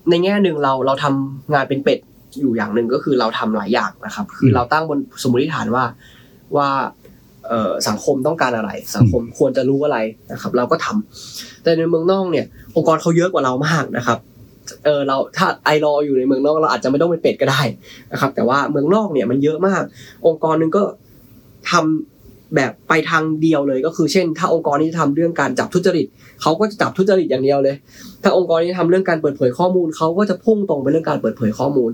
[0.10, 2.00] ในแง่หนึ่งเราเราทำงานเป็นเป็ด
[2.40, 5.84] อยู่อย่างหนึ่งก็คือเราทำหลายอย่างนะครับ คือเราตั้งบนสมมติฐานว่า
[6.58, 6.70] ว่า
[7.48, 9.98] เอ่อสังคมต้องการอะไร สังคมควรจะรู้อะไร
[10.32, 14.20] นะครับ เราก็ทำแต่ในเมืองนอกเนี่ย องค์กรเขาเยอะกว่าเรามากนะครับ
[14.86, 17.62] เออเราถ้าไอรออยู่ในเมืองนอกเราอาจจะไม่ต้องเป็นเป็ดก็ได้
[18.12, 19.84] นะครับ แต่ว่าเมืองนอกเนี่ยมันเยอะมาก
[20.28, 20.84] องค์กรหนึ่งก็
[21.72, 26.06] ทำแบบไปทางเดียวเลยก็คือเช่น ถ้าองค์กรนี้ทำเรื่องการจับทุจริต
[26.42, 27.76] เขาก็จะจับทุจริตอย่างเดียวเลย
[28.24, 31.92] ถ้าองค์กรนี้ทำเรื่องการเปิดเผยข้อมูลเขาก็จะพุ่งตรงไปเรื่องการเปิดเผยข้อมูล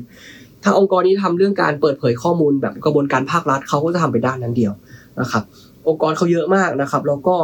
[0.64, 4.74] ถ้าองค์กรนี้ทำเรื่องการเปิดเผยข้อมูลแบบกระบวนการภาครัฐเขาก็จะทำไปด้านนั้นเดียว
[5.22, 5.44] นะครับ
[5.88, 7.36] องค์กรเขาเยอะมากนะครับ แล้วก็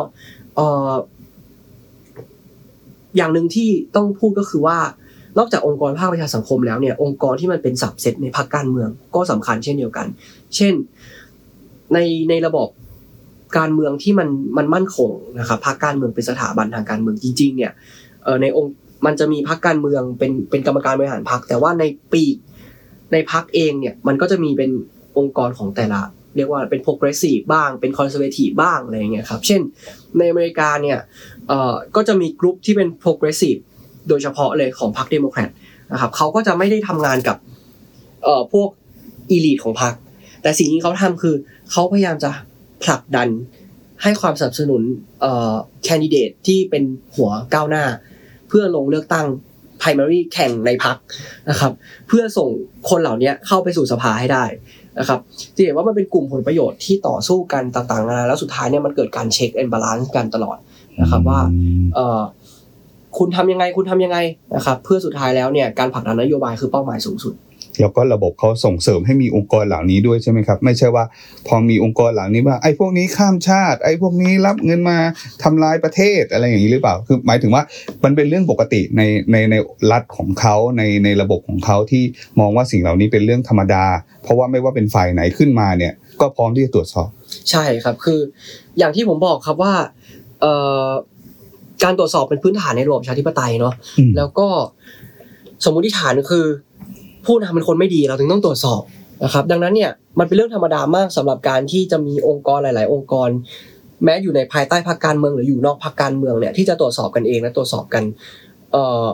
[0.55, 0.59] เอ
[0.89, 0.91] อ
[3.17, 4.77] อย่างหนึ่งที่ต้องพูดก็คือว่า
[5.37, 10.07] นอกจากองค์กรภาคประชาสังคมแล้วเนี่ยองค์กรที่มันเป็นสับเซตในภาคการเมืองก็สำคัญเช่นเดียวกัน
[10.55, 10.73] เช่น
[11.93, 11.97] ใน
[12.29, 12.67] ในระบบ
[13.57, 17.71] การเมืองที่มันมันมั่นคงนะครับพรรคการเมืองเป็นสถาบันทางการเมืองจริง ๆ เนี่ย
[18.41, 18.73] ในองค์
[19.05, 21.83] มันจะมีพรรคการเมืองเป็นเป็นกรรมการบริหารพรรคแต่ว่าใน
[22.13, 22.35] ปีก
[23.11, 24.71] ในพรรคเองเนี่ยมันก็จะมีเป็น
[25.17, 26.01] องค์กรของแต่ละ
[26.35, 29.61] เรียกว่าเป็น progressive บ้างเป็น conservative บ้างอะไรเงี้ยครับเช่น
[30.17, 30.99] ในอเมริกาเนี่ย
[31.47, 33.59] เอ่อก็จะมีกลุ่มที่เป็น progressive
[34.09, 35.49] โดยเฉพาะเลยของพรรคเดโมแครต
[35.91, 37.37] นะครับเขาก็จะไม่ได้ทำงานกับ
[38.23, 38.69] เอ่อพวก
[39.35, 39.93] elite ของพรรค
[40.41, 41.35] แต่สิ่งที่เขาทำคือ
[41.71, 42.31] เขาพยายามจะ
[42.83, 43.29] ผลักดัน
[44.03, 44.81] ให้ความสนับสนุน
[45.21, 46.83] เอ่อแคนดิเดตที่เป็น
[47.15, 47.85] หัวก้าวหน้า
[48.47, 49.27] เพื่อลงเลือกตั้ง
[49.81, 50.97] primary แข่งในพรรค
[51.49, 51.71] นะครับ
[52.07, 52.49] เพื่อส่ง
[52.89, 54.43] คนเหล่านี้เข้าไปสู่สภาให้ได้
[54.99, 55.19] นะครับ
[55.55, 60.57] จะเห็นว่ามันเป็นกลุ่มผลประโยชน์ที่ต่อสู้กันต่างๆนานาแล้วสุดท้ายเนี่ยมันเกิดการ check and balance กันตลอด
[61.01, 61.39] นะครับว่า
[61.95, 62.21] เอ่อ
[63.17, 64.17] คุณทำยังไงคุณทำยังไง
[64.55, 67.33] นะครับ เพื่อสุดท้ายแล้วเนี่ยการผลักดันนโยบายคือเป้าหมายสูงสุด
[67.79, 71.03] แล้วก็ระบบเขาส่งเสริมให้มีองค์กรเหล่านี้ด้วยใช่ไหมครับ ไม่ใช่ว่า
[71.47, 74.97] พอมีองค์กรเหล่านี้ว่าไอ้พวกนี้ข้ามชาติ ไอ้พวกนี้รับเงินมา
[75.43, 77.63] ทำลายประเทศอะไรอย่างนี้หรือเปล่า คือหมายถึงว่า
[78.03, 79.01] มันเป็นเรื่องปกติใน
[79.31, 79.55] ในใน
[79.91, 82.03] รัฐของเขาในในระบบของเขาที่
[82.39, 83.85] มองว่าสิ่งเหล่านี้เป็นเรื่องธรรมดา
[84.23, 87.09] เพราะว่าไม่ว่าเป็นฝ่ายไหนขึ้นมาเนี่ย ก็พร้อมที่จะตรวจสอบ
[87.49, 88.19] ใช่ครับคือ
[88.77, 89.73] อย่างที่ผมบอกครับว่า
[90.41, 90.53] เอ่
[90.85, 90.87] อ
[91.83, 94.47] การตรวจสอบเป็นพื้นฐานในระบบประชาธิปไตยเนาะอืมแล้วก็
[95.65, 96.45] สมมุติฐานคือ
[97.25, 98.81] ผู้นำเป็นคนไม่ดีเราถึงต้องตรวจสอบ
[99.23, 103.29] นะครับ ดังนั้นเนี่ยมันเป็นเรื่องธรรมดามากสำหรับการที่จะมีองค์กรหลาย ๆ องค์กร
[104.03, 108.03] แม้อยู่ในภายใต้พรรคการเมืองหรืออยู่นอกพรรคการเมืองเนี่ยที่จะตรวจสอบกันเองและตรวจสอบกัน
[108.71, 109.05] เอ่อ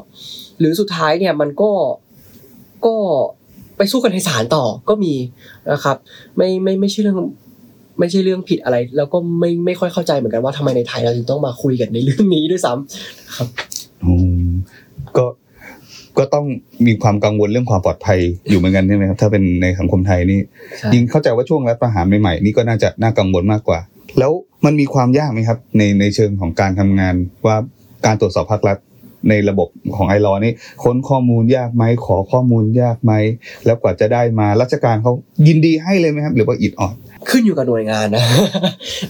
[0.59, 1.71] หรือสุดท้ายเนี่ยมันก็
[2.85, 2.95] ก็
[3.77, 5.13] ไปสู้กันในศาลต่อก็มี
[5.71, 5.97] นะครับ
[6.37, 7.17] ไม่ไม่ไม่ใช่เรื่อง
[7.99, 13.47] ไม่ใช่เรื่องผิดอะไร แล้วก็ไม่ไม่ค่อยเข้าใจเหมือนกันว่าทำไมในไทยเราถึงต้องมาคุยกันในเรื่องนี้ด้วยซ้ำครับ
[14.05, 14.13] อื
[14.45, 14.49] ม
[15.17, 15.25] ก็
[16.17, 16.45] ก็ต้อง
[16.88, 20.39] มีความกังวลเรื่องความปลอดภัยอยู่เหมือนกันใช่ไหมครับถ้าเป็นในสังคมไทยนี่
[20.80, 23.80] ใช่ยิงเข้าใจว่าช่วงรัฐประหารใหม่ๆนี่ก็น่าจะน่ากังวลมากกว่า
[24.19, 24.32] แล้ว
[24.65, 27.58] มันมีความยากไหมครับ ในในเชิงของการทำงานว่า
[28.06, 28.78] การตรวจสอบภาครัฐ
[29.30, 33.13] ในระบบของไอรอนี่ค้นข้อมูลยากไหมขอข้อมูลยากไหม
[33.65, 35.12] แล้วกว่าจะได้มาราชการเขา
[35.47, 36.95] ยินดีให้เลยไหมครับ หรือว่าอิดออด
[37.30, 38.23] ขึ้นอยู่กับหน่วยงานนะ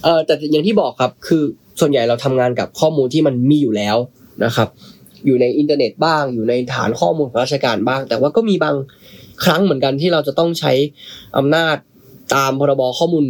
[0.03, 1.43] เออแต่อย่างที่บอกครับคือ
[1.79, 3.97] ส่วนใหญ่เราทำงานกับข้อมูลที่มันมีอยู่แล้ว
[4.43, 4.67] นะครับ
[5.25, 8.75] อยู่ในอินเทอร์เน็ตบ้าง อยู่ในฐานข้อมูลของราชการบ้าง แต่ว่าก็มีบาง
[9.43, 10.73] ครั้งเหมือนกันที่เราจะต้องใช้
[11.37, 11.75] อำนาจ
[12.35, 13.25] ตามพรบข้อมูล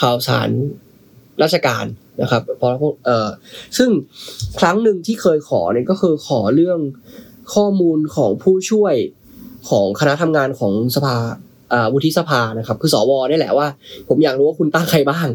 [0.00, 0.50] ข่าวสาร
[1.42, 1.84] ราชการ
[2.22, 3.28] นะครับพรบเอ่อ
[3.78, 3.90] ซึ่ง
[4.60, 6.80] ครั้งหนึ่งที่เคยขอเนี่ยก็คือขอเรื่อง
[7.54, 8.94] ข้อมูลของผู้ช่วย
[9.70, 11.16] ของคณะทำงานของสภา
[11.72, 13.66] อ่าวุฒิสภานะครับ คือสวนี่แหละว่า
[14.08, 15.28] ผมอยากรู้ว่าคุณตั้งใครบ้าง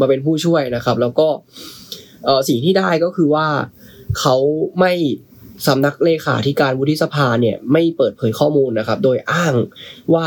[0.00, 1.28] มาเป็นผู้ช่วยนะครับ แล้วก็
[2.48, 3.46] สิ่งที่ได้ก็คือว่า
[4.20, 4.36] เขา
[4.80, 4.92] ไม่
[5.66, 9.54] สำนักเลขาธิการวุฒิสภาเนี่ยไม่เปิดเผยข้อมูลนะครับ โดยอ้าง
[10.14, 10.26] ว่า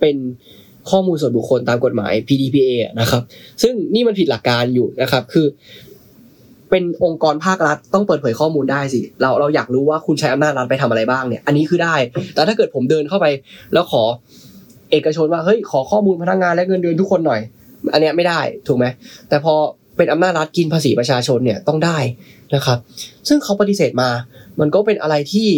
[0.00, 0.16] เป็น
[0.90, 3.22] ข้อมูลส่วนบุคคลตามกฎหมาย PDPA นะครับ
[3.62, 5.46] ซึ่งนี่มันผิดหลักการอยู่นะครับ คือ
[6.70, 11.94] เป็นองค์กรภาครัฐต้องเปิดเผยข้อมูลได้สิ เราเราอยากรู้ว่าคุณใช้อำนาจรัฐไปทำอะไรบ้างเนี่ย อันนี้คือได้
[12.34, 13.26] แต่ถ้าเกิดผมเดินเข้าไป
[13.72, 14.02] แล้วขอ
[14.90, 17.40] เอกชนว่าเฮ้ยขอข้อมูลพนักงานและเงินเดือนทุกคนหน่อย
[17.92, 18.86] อันเนี้ยไม่ได้ถูกไหม
[19.28, 19.54] แต่พอ
[19.96, 21.98] เป็นอำนาจรัฐกินภาษีประชาชนเนี่ยต้องได้
[22.54, 22.78] นะครับ
[23.28, 24.10] ซึ่งเขาปฏิเสธมา
[24.60, 25.48] มันก็เป็นอะไรที่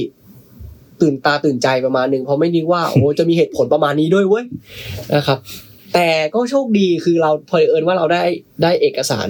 [1.00, 4.44] ตื่นตาตื่นใจประมาณหนึ่งเพราะไม่นึกว่าโอ้จะมีเหตุผลประมาณนี้ด้วยเว้ย
[5.16, 5.38] นะครับ
[5.94, 8.24] แต่ก็โชคดีคือเราเผอิญว่าเราได้
[8.62, 9.28] ได้เอกสาร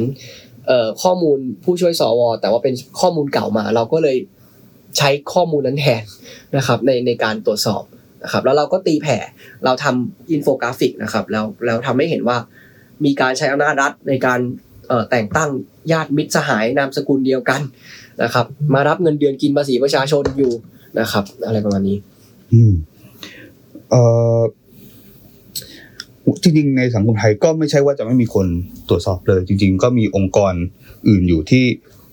[0.66, 4.16] เอ่อข้อมูลผู้ช่วยสว แต่ว่าเป็นข้อมูลเก่ามา เราก็เลย
[4.98, 6.02] ใช้ข้อมูลนั้นแทน
[6.56, 7.82] นะครับในในการตรวจสอบ
[8.24, 9.18] นะครับแล้วเราก็ตีแผ่
[9.64, 12.36] เราทำอินโฟกราฟิกนะครับแล้วแล้วทำให้เห็นว่า
[13.04, 14.40] มีการใช้อำนาจรัฐในการ
[15.10, 15.50] แต่งตั้ง
[15.92, 17.60] ญาติมิตรสหายนามสกุลเดียวกัน
[18.22, 20.52] นะครับ มารับเงินเดือนกินภาษีประชาชนอยู่
[21.00, 21.96] นะครับ อะไรประมาณนี้
[22.52, 22.72] อืม
[23.90, 24.02] เอ่
[24.38, 24.40] อ
[26.42, 28.46] จริงๆในสังคมไทยก็ไม่ใช่ว่าจะไม่มีคน
[28.88, 30.54] ตรวจสอบเลย จริง ๆ ก็มีองค์กร
[31.08, 31.64] อื่นอยู่ที่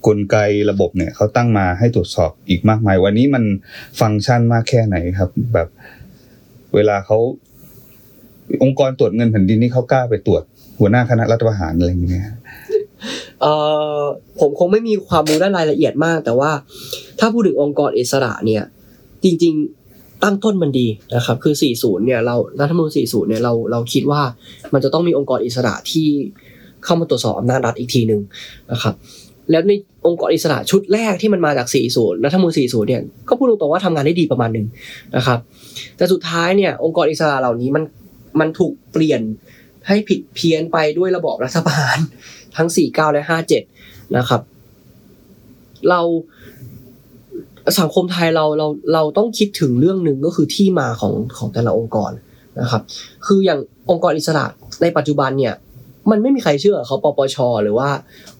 [0.07, 0.37] กลไก
[0.71, 3.43] ระบบเนี่ยเขาตั้งมาให้ตรวจสอบอีกมากมาย วันนี้มัน
[3.99, 5.67] ฟังก์ชันมากแค่ไหนครับ แบบ
[6.75, 7.17] เวลาเขา
[8.63, 10.43] องค์กรตรวจเงินแผ่นดินนี่เขากล้าไปตรวจ
[10.79, 12.25] หัวหน้าคณะรัฐประหารอะไรอย่างเงี้ย
[13.41, 13.53] เอ่
[13.99, 14.01] อ
[14.39, 16.51] ผมคงไม่มีความรู้ด้านรายละเอียดมาก แต่ว่า
[17.19, 18.63] ถ้าพูดถึงองค์กรอิสระเนี่ย
[19.23, 19.53] จริง
[19.89, 24.21] ๆตั้งต้นมันดีนะครับ คือ 40 เนี่ยเรารัฐธรรมนูญ 40 เนี่ยเราเราคิดว่า
[24.73, 26.07] มันจะต้องมีองค์กรอิสระที่
[26.83, 28.21] เข้ามาตรวจสอบอำนาจรัฐอีกทีหนึ่ง
[28.71, 28.95] นะครับ
[29.51, 29.71] แล้วใน
[30.07, 34.67] องค์กรอิสระชุดแรกที่มันมาจาก 40 รัฐธรรมนูญ 40 เนี่ยก็พูดตรงๆว่าทำงานได้ดีประมาณหนึ่ง
[35.15, 35.39] นะครับ
[35.97, 37.83] แต่สุดท้ายเนี่ยองค์กรอิสระเหล่านี้มัน
[38.39, 39.21] มันถูกเปลี่ยน
[39.87, 41.97] ให้ผิดเพี้ยนไปด้วยระบอบรัฐประหาร
[42.57, 43.23] ทั้ง 49 และ
[43.69, 44.41] 57 นะครับ
[45.89, 46.01] เรา
[47.79, 52.11] สังคมไทยเราเราเราต้องคิดถึงเรื่องหนึ่งก็คือที่มาของของแต่ละองค์กร
[52.61, 52.81] นะครับ
[53.25, 53.59] คืออย่าง
[53.89, 54.45] องค์กรอิสระ
[54.81, 55.53] ในปัจจุบันเนี่ย
[56.11, 57.89] มันไม่มีใครเชื่อเขาปปช หรือว่า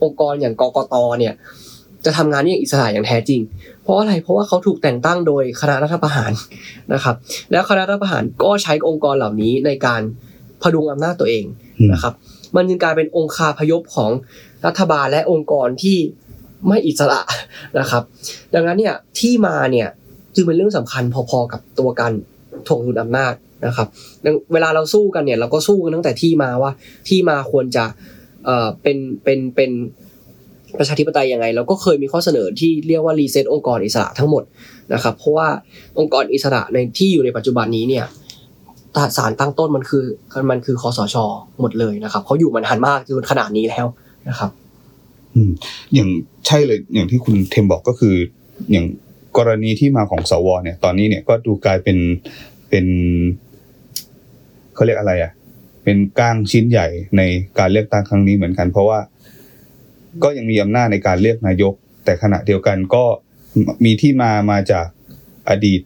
[0.04, 1.34] องค์กรอย่างกกตเนี่ย
[2.06, 3.42] จะทำงานอย่างอิสระอย่างแท้จริง
[3.82, 6.32] เพราะอะไรเพราะว่าเขาถูกแต่งตั้งโดยคณะรัฐประหาร
[6.94, 7.16] นะครับ
[7.52, 10.02] แล้วคณะรัฐประหารก็ใช้องค์กรเหล่านี้ในการ
[10.62, 11.46] พดุงอำนาจตัวเอง
[11.94, 12.14] นะครับ
[12.56, 14.12] มันจึงกลายเป็นองค์คาพยพของ
[14.66, 15.98] รัฐบาลและองค์กรที่
[16.68, 17.22] ไม่อิสระ
[17.80, 18.04] นะครับ
[18.56, 19.88] ดังนั้นเนี่ยที่มาเนี่ย
[20.36, 22.12] จึงเป็นเรื่องสำคัญพอๆกับตัวการ
[22.68, 23.34] ถ่วงดุลอำนาจ
[23.66, 23.88] นะครับ
[24.54, 26.72] เวลาเราสู้กันเนี่ยเราก็สู้กันตั้งแต่ที่มาว่า
[27.10, 27.86] ที่มาควรจะ
[28.46, 29.72] เอ่อเป็นเป็นเป็น
[30.78, 34.44] ประชาธิปไตยยังไง เราก็เคยมีข้อเสนอที่เรียกว่ารีเซ็ตองค์กรอิสระทั้งหมด
[34.94, 35.48] นะครับเพราะว่า
[36.00, 38.06] องค์กรอิสระในที่อยู่ในปัจจุบันนี้เนี่ย
[39.18, 40.06] สารตั้งต้นมันคือ
[40.52, 41.16] มันคือคอสช
[41.60, 43.86] หมดเลยนะครับเขาอยู่มานานมากจนขนาดนี้แล้ว
[44.30, 44.52] นะครับ
[45.36, 45.52] อืม
[45.94, 46.10] อย่าง
[46.48, 48.16] ใช่เลยอย่างที่คุณเทมบอกก็คือ
[48.72, 48.86] อย่าง
[49.38, 51.98] กรณีที่มาของสวเนี่ย ตอนนี้เนี่ยก็ดูกลายเป็น
[52.70, 52.86] เป็น
[54.76, 55.32] เขาเรียกอะไรอะ
[55.84, 57.22] เป็นก้างชิ้นใหญ่ใน
[57.60, 59.00] การเลือกตั้งครั้งนี้เหมือนกัน เพราะว่า
[60.24, 61.74] ก็ยังมีอำนาจในการเลือกนายก
[62.06, 63.04] แต่ขณะเดียวกันก็
[63.86, 64.88] มีที่มามาจาก
[65.50, 65.82] อดีต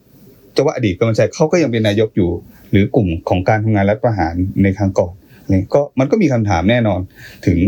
[0.56, 2.30] จะว่าอดีตก็ไม่ใช่เขาก็ยังเป็นนายกอยู่
[2.74, 4.34] หรือกลุ่มของการทำงานรัฐประหาร
[4.64, 5.14] ในครั้งก่อน
[5.50, 7.00] เนี่ยก็มันก็มีคำถามแน่นอน
[7.46, 7.60] ถึง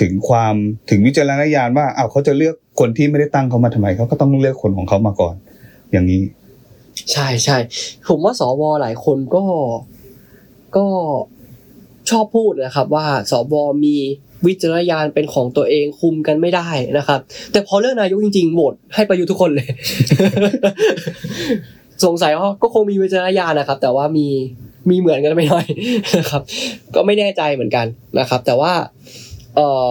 [0.00, 0.54] ถึงความ
[0.90, 5.34] ถึงวิจารณญาณว่าอ้าวเขาจะเลือกคนที่ไม่ได้ตั้งเขามาทำไมเขาก็ต้องเลือกคนของเขามาก่อน
[5.92, 6.22] อย่างนี้
[7.12, 7.58] ใช่ใช่
[8.08, 9.44] ผมว่าสวหลายคนก็
[10.76, 10.86] ก็
[12.10, 13.54] ชอบพูดนะครับ ว่าสว
[13.84, 13.96] มี
[14.46, 17.20] วิจารณญาณเป็นของตัวเองคุมกันไม่ได้นะครับ
[17.52, 19.68] แต่พอเลือกนายกจริงๆโหวตให้ประยุทธ์ทุกคนเลย
[22.04, 24.26] สงสัยว่าก็คงมีวิจารณญาณนะครับ แต่ว่ามี
[24.90, 25.66] มีเหมือนกันไม่น้อย
[26.18, 26.42] นะครับ
[26.94, 27.86] ก็ไม่แน่ใจเหมือนกัน
[28.18, 28.72] นะครับ แต่ว่า
[29.56, 29.90] เอ่อ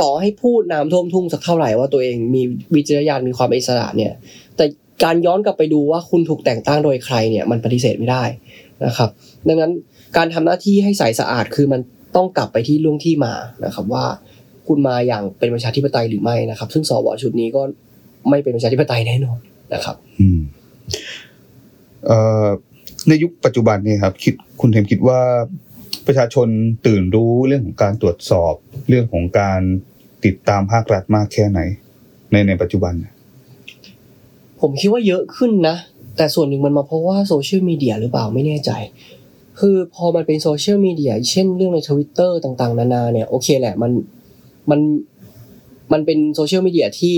[0.00, 2.42] ต่อให้พูดน้ำท่วมทุ่งสักเท่าไหร่ว่าตัวเองมี
[2.74, 4.12] วิจารณญาณมีความอิสระเนี่ย
[4.56, 4.64] แต่
[5.04, 8.24] การย้อนกลับไปดูว่าคุณถูกแต่งตั้งโดยใครเนี่ยมันปฏิเสธไม่ได้
[8.86, 9.10] นะครับ
[9.48, 9.72] ดังนั้น
[10.16, 11.80] การทำหน้าที่ให้ใสสะอาดคือมัน
[12.16, 14.04] ต้องกลับไปที่เรื่องที่มานะครับว่า
[14.68, 17.62] คุณมาอย่างเป็นประชาธิปไตยหรือไม่นะครับ ซึ่งสวชุดนี้ก็
[18.28, 19.38] ไม่เป็นประชาธิปไตยแน่นอน
[19.74, 20.40] นะครับ อืม
[23.08, 25.20] ในยุคปัจจุบันนี่ครับคิดคุณเทมคิดว่า
[26.06, 26.48] ประชาชน
[26.86, 28.54] ตื่นรู้เรื่องของการตรวจสอบ
[28.88, 29.60] เรื่องของการ
[30.24, 31.60] ติดตามภาครัฐมากแค่ไหน
[32.30, 32.94] ในในปัจจุบัน
[34.60, 35.76] ผมคิดว่าเยอะขึ้นนะ
[36.16, 38.70] แต่ส่วนหนึ่งมันมาเพราะว่าโซเชียลมีเดียหรือเปล่าไม่แน่ใจ
[39.60, 43.90] คือพอมันเป็นโซเชียลมีเดียเช่นเรื่องในทวิตเตอร์ต่างๆ นานาเนี่ยโอเคแหละมัน
[44.70, 44.80] มัน
[45.92, 47.14] มันเป็นโซเชียลมีเดียที่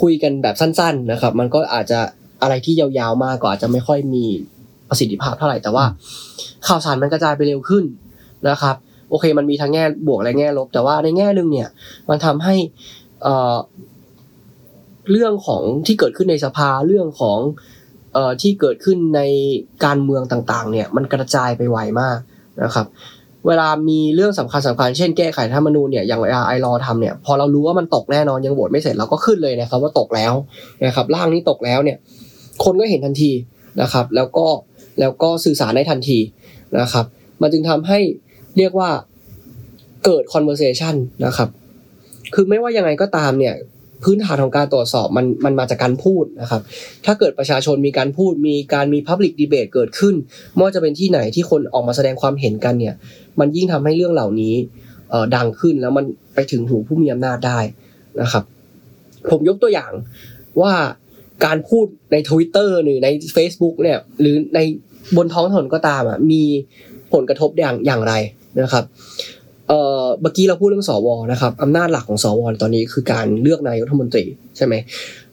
[0.00, 2.00] คุยกันแบบสั้น ๆ นะครับ มันก็อาจจะ
[2.42, 4.24] อะไรที่ยาวๆมากก็อาจจะไม่ค่อยมี
[4.88, 5.84] ประสิทธิภาพเท่าไหร่แต่ว่า
[6.66, 7.84] ข่าวสารมันกระจายไปเร็วขึ้น
[8.48, 8.76] นะครับ
[9.10, 11.68] โอเค มันมีทั้งแง่บวกและแง่ลบ แต่ว่าในแง่หนึ่งเนี่ย
[12.08, 12.54] มันทำให้
[13.22, 13.56] เอ่อ
[15.10, 17.38] เรื่องของที่เกิดขึ้นในสภาเรื่องของ
[18.14, 19.20] เอ่อที่เกิดขึ้นใน
[19.84, 22.18] การเมืองต่างๆ เนี่ย มันกระจายไปไวมาก
[22.64, 22.86] นะครับ
[23.46, 30.32] เวลามีเรื่องสำคัญสำคัญเช่นแก้ไขรัฐธรรมนูญเนี่ยอย่างเวลาไอรอทำเนี่ยพอเรารู้ว่ามันตกแน่นอนยังโหวตไม่เสร็จเราก็ขึ้นเลยนะครับว่าตกแล้ว
[30.86, 31.98] นะครับร่างนี้ตกแล้วเนี่ย
[32.64, 33.32] คนก็เห็นทันที
[33.82, 34.46] นะครับ แล้วก็
[35.00, 36.18] แล้วก็สื่อสารได้ทันที
[36.80, 37.04] นะครับ
[37.42, 37.98] มันจึงทำให้
[38.58, 38.90] เรียกว่า
[40.04, 40.94] เกิด conversation
[41.26, 41.48] นะครับ
[42.34, 43.54] คือไม่ว่ายังไงก็ตามเนี่ย
[44.02, 46.62] พื้นฐานของการตรวจสอบมันมันมาจากการพูดนะครับ
[47.04, 50.14] ถ้าเกิดประชาชนมีการพูดมีการมี public debate เกิดขึ้น
[50.54, 52.94] ไม่ว่าจะเป็นที่ไหนที่คนออกมาแสดงความเห็นกันเนี่ย
[53.40, 54.54] มันยิ่งทำให้เรื่องเหล่านี้
[55.36, 57.58] ดังขึ้นแล้วมันไปถึงหูผู้มีอำนาจได้
[58.20, 58.44] นะครับ
[59.30, 59.92] ผมยกตัวอย่าง
[60.60, 60.72] ว่า
[61.44, 64.60] การพูดใน Twitter หรือใน Facebook เนี่ย หรือใน
[65.16, 66.42] บนท้องถนนก็ตามอะมี
[67.12, 68.14] ผลกระทบอย่างอย่างไร
[68.62, 68.84] นะครับ
[69.68, 74.24] เอ่อเมื่อกี้เราพูดเรื่องสวนะครับอำนาจหลักของสวตอนนี้คือการเลือกนายกรัฐมนตรี
[74.56, 74.74] ใช่ไหม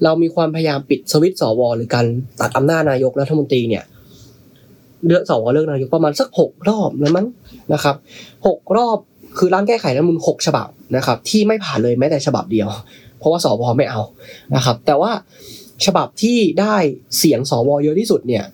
[0.03, 2.05] เรามีความพยายามปิดสวิตช์สวหรือการ
[2.41, 3.83] ตัดอำนาจนายกรัฐมนตรีเนี่ย
[5.07, 7.27] เลือกสวเลือกนายกประมาณสักหกรอบแล้วมั้ง
[7.73, 7.95] นะครับ
[8.47, 8.97] หกรอบ
[9.37, 12.67] คือร่างแก้ไขรัฐมนูญหกฉบับนะครับ ที่ไม่ผ่านเลยแม้แต่ฉบับเดียว
[13.19, 14.01] เพราะว่าสวไม่เอา
[14.55, 15.11] นะครับ แต่ว่า
[15.85, 16.75] ฉบับที่ได้
[17.17, 18.45] เสียงสวเยอะที่สุดเนี่ย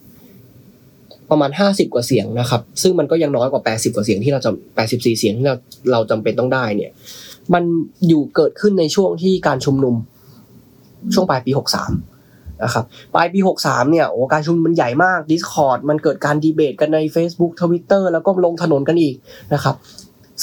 [1.32, 5.56] ประมาณห้าสิบกว่าเสียงนะครับ ซึ่งมันก็ยังน้อยกว่าแปดสิบกว่าเสียงที่เราจำแปดสิบสี่เสียงที่เรา
[5.92, 6.92] เราจำเป็นต้องได้เนี่ย
[7.54, 7.64] มัน
[8.08, 9.96] อยู่เกิดขึ้นในช่วงที่การชุมนุม
[11.14, 11.92] ช่วงปลายปีหกสาม
[12.64, 12.86] นะครับ
[13.16, 19.16] ปลายปีหกสามเนี่ยโอ้การชุมนุมมันใหญ่มาก Discord มันเกิดการดีเบตกันใน Facebook Twitter แล้วก็ลงถนนกันอีก
[19.54, 19.76] นะครับ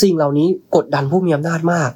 [0.02, 1.90] สิ่งเหล่านี้กดดันผู้มีอำนาจมาก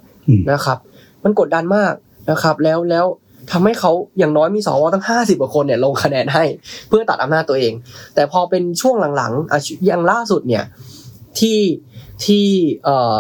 [0.53, 0.79] นะครับ
[1.25, 1.95] มันกดดันมาก
[2.31, 3.07] นะครับ แล้วแล้ว
[3.53, 6.45] ทำให้เขาอย่างน้อยมีสวตั้งห้าสิบกว่าคนเนี่ยลงคะแนนให้
[6.89, 7.73] เพื่อตัดอำนาจตัวเอง
[8.15, 10.65] แต่พอเป็นช่วงหลังๆอย่างล่าสุดเนี่ย
[11.39, 11.61] ที่
[12.25, 12.47] ที่
[12.85, 13.17] เอ่อ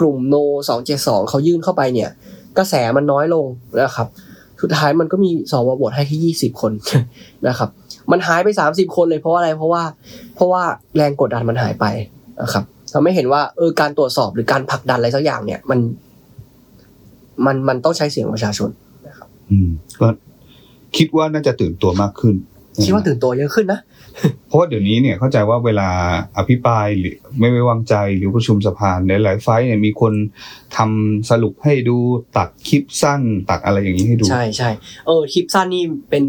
[0.00, 0.34] กลุ่มโน
[0.68, 2.10] สองเจ็ดสองเขายื่นเข้าไปเนี่ย
[2.58, 3.46] กระแสมันน้อยลง
[3.82, 4.08] นะครับ
[4.62, 6.72] สุดท้ายมันก็มีสวโหวตให้แค่ยี่สิบคน
[7.48, 7.68] นะครับ
[8.10, 9.82] มันหายไปสามสิบคนเลยเพราะอะไรเพราะว่า
[10.34, 10.62] เพราะว่า
[10.96, 11.86] แรงกดดันมันหายไป
[12.42, 15.78] นะครับทำให้เห็นว่าเออการตรวจสอบหรือการผลักดันอะไรสักอย่างเนี่ยมัน
[17.46, 18.70] มันมันต้องใช้เสียงประชาชน
[19.50, 19.68] อืม
[20.00, 20.08] ก็
[20.96, 22.34] คิดว่าน่าจะตื่นตัวมากขึ้น
[22.84, 23.80] คิดว่าตื่นตัวเยอะขึ้นนะ
[24.46, 25.88] เพราะว่าเดี๋ยวนี้เนี่ยเข้าใจว่าเวลา
[26.38, 30.12] อภิปรายหรือไม่ไว้วางใจหรือประชุมสภาในหลายไฟล์เนี่ยมีคน
[30.76, 31.96] ทำสรุปให้ดู
[32.36, 34.70] ตัดคลิปสั้นตัดอะไรอย่างนี้ให้ดู ใช่ใช่
[35.06, 36.24] เออคลิปสั้นนี่เป็น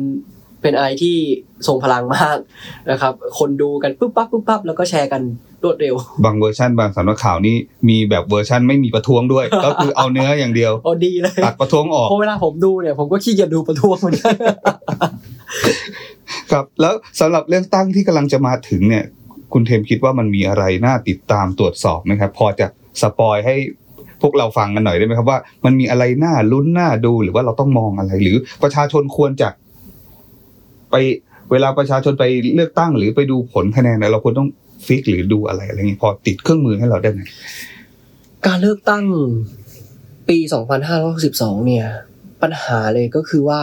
[0.62, 1.16] เป็นอะไรที่
[1.68, 2.38] ทรงพลังมาก
[2.92, 5.22] นะครับ คนดูกันปุ๊บปั๊บปุ๊บปั๊บแล้วก็แชร์กัน
[5.64, 5.96] รวดเร็ว
[6.26, 7.56] บางเวอร์ชันบางสำนักข่าวนี่
[7.90, 14.36] มีแบบเวอร์ชันไม่มีประท้วงด้วย ก็คือเอาเนื้ออย่างเดียวโอ้ดีเลยตัดประท้วงออกเพราะเวลาผมดูเนี่ยผมก็ขี้เกียจดูประท้วงเหมือนกัน
[16.52, 19.06] ครับแล้วสำหรับเลือกตั้งที่กำลังจะมาถึงเนี่ย
[19.54, 22.68] คุณเทมคิดว่ามันมีอะไรน่าติดตามตรวจสอบไหมครับ พอจะ
[23.02, 23.56] spoil ให้
[24.22, 29.50] พวกเราฟังกันหน่อยได้ไหมครับว่ามันมีอะไรน่าลุ้นน่าดูหรือว่าเราต้องมองอะไร หรือประชาชนควรจะ
[30.92, 30.96] ไป
[31.52, 32.24] เวลาประชาชนไป
[32.56, 34.50] เลือกตั้งหรือไปดูผลคะแนนเนี่ยเราควรต้อง
[34.86, 37.22] ฟิกหรือดูอะไรอะไรอย่างนี้พอติดเครื่องมือให้เราได้ไหม
[38.48, 39.06] การเลือกตั้ง
[40.30, 40.38] ปี
[41.04, 41.86] 2562 เนี่ย
[42.42, 43.62] ปัญหาเลยก็คือว่า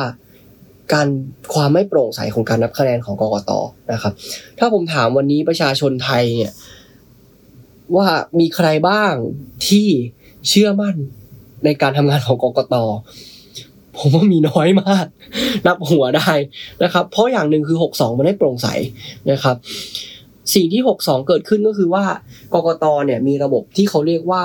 [0.93, 1.09] การ
[1.55, 3.51] ความไม่โปร่งใสของการนับคะแนนของกกต
[3.93, 4.12] นะครับ
[4.59, 6.53] ถ้าผมถามวันนี้ประชาชนไทยเนี่ย
[7.97, 8.07] ว่า
[8.41, 9.14] มีใครบ้าง
[9.69, 9.88] ที่
[10.49, 10.97] เชื่อมั่น
[11.64, 12.77] ในการทำงานของกกต
[13.98, 15.06] ผมว่ามีน้อยมาก
[15.66, 16.30] นับหัวได้
[16.82, 18.68] นะครับ เพราะอย่างหนึ่งคือ 62 มันไม่โปร่งใส
[19.30, 19.56] นะครับ
[20.54, 22.04] สิ่งที่ 62 เกิดขึ้นก็คือว่า
[22.54, 24.44] กกตเนี่ยมีระบบที่เขาเรียกว่า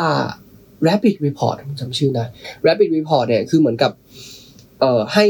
[0.87, 2.27] rapid report จำชื่อนะ
[2.67, 3.91] rapid report เนี่ยคือเหมือนกับ
[4.79, 5.25] เอ่อให้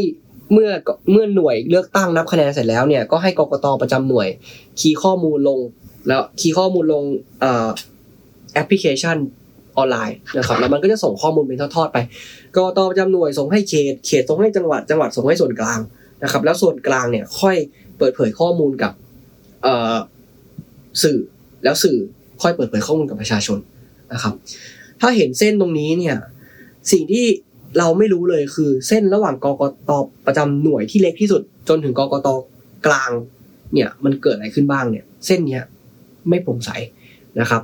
[0.52, 0.70] เมื่อ
[1.12, 4.28] เมื่อหน่วยเลือกตั้งนับคะแนนเสร็จแล้วเนี่ยก็ให้กกตประจำหน่วย
[4.80, 5.60] คีย์ข้อมูลลง
[6.08, 7.04] แล้วคีย์ข้อมูลลง
[7.42, 7.68] เอ่อ
[8.54, 9.18] แอปพลิเคชัน
[9.78, 11.98] ออนไลน์นะครับแล้วมันก็จะส่งข้อมูลเป็นทอดๆไป
[12.56, 15.80] กตประจำหน่วยส่งให้เขตเขตส่งให้จังหวัดจังหวัดส่งให้ส่วนกลาง
[16.24, 17.56] นะครับ แล้วส่วนกลางเนี่ยค่อย
[17.98, 18.92] เปิดเผยข้อมูลกับ
[21.04, 21.20] สื่อ
[21.64, 21.98] แล้วสื่อ
[22.42, 23.60] ค่อยเปิดเผยข้อมูลกับประชาชน
[24.14, 24.34] นะครับ
[25.02, 26.18] ถ้าเห็นเส้นตรงนี้เนี่ย
[26.92, 27.26] สิ่งที่
[27.78, 29.92] เราไม่รู้เลยคือเส้นระหว่างกกต
[30.26, 32.30] ประจำหน่วยที่เล็กที่สุด จนถึงกกต
[32.88, 33.12] กลาง
[33.74, 35.64] เนี่ยมันเกิดอะไรขึ้นบ้างเนี่ย เส้นเนี้ย
[36.30, 36.70] ไม่โปร่งใส
[37.40, 37.62] นะครับ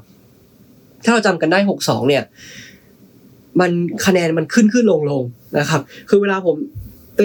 [1.05, 2.23] ถ้าเราจำกันได้หกสองเนี่ย
[3.59, 3.71] มัน
[4.05, 5.23] คะแนนมันขึ้นขึ้นลงลง
[5.59, 6.55] นะครับ คือเวลาผม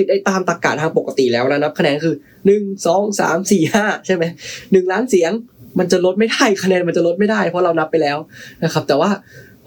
[0.09, 2.15] ไอ้ตามตรรกะทางปกติแล้วนะนับคะแนนคือ
[2.47, 4.25] หนึ่งสองสามสี่ห้าใช่ไหม
[4.73, 5.33] หนึ่งล้านเสียง
[5.79, 8.19] มันจะลดไม่ได้คะแนนมันจะลดไม่ได้ เพราะเรานับไปแล้ว
[8.65, 9.11] นะครับ แต่ว่า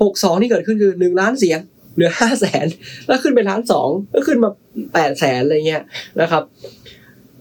[0.02, 1.60] หกสองที่เกิดขึ้นคือหนึ่งล้านเสียง
[1.96, 2.66] เหลือห้าแสน
[3.08, 4.50] แล้วขึ้นไปล้านสองก็ขึ้นมา
[4.94, 5.84] แปดแสนอะไรเงี้ย
[6.22, 6.44] นะครับ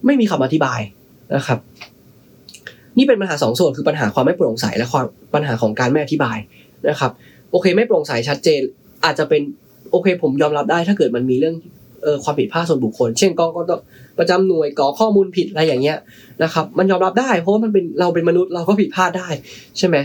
[0.07, 0.81] ไม่มีคำอธิบาย
[1.37, 1.59] นะครับ
[2.98, 6.38] นี่เป็นปัญหาสองส่วนคือปัญหาความไม่โปร่งใสและความปัญหาของการไม่อธิบาย
[6.88, 7.12] นะครับ
[7.50, 8.61] โอเคไม่โปร่งใสชัดเจน
[9.04, 9.42] อาจจะเป็น
[9.90, 11.56] โอเค ผมยอมรับได้ถ้าเกิดมันมีเรื่อง
[12.02, 13.72] เออความผิดพลาดส่วนบุคคล เช่นกองกต
[14.18, 15.98] ประจำหน่วยกรอข้อมูลผิดอะไรอย่างเงี้ย
[16.42, 19.28] นะครับ มันยอมรับได้ เพราะว่ามันเป็นเราเป็นมนุษย์เราก็ผิดพลาดได้
[19.78, 19.96] ใช่ไหม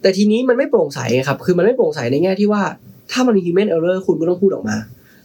[0.00, 2.62] แต่ทีนี้มันไม่โปร่งใสครับ คือมันไม่โปร่งใสในแง่ที่ว่า
[3.12, 4.76] ถ้ามันมี human error คุณก็ต้องพูดออกมา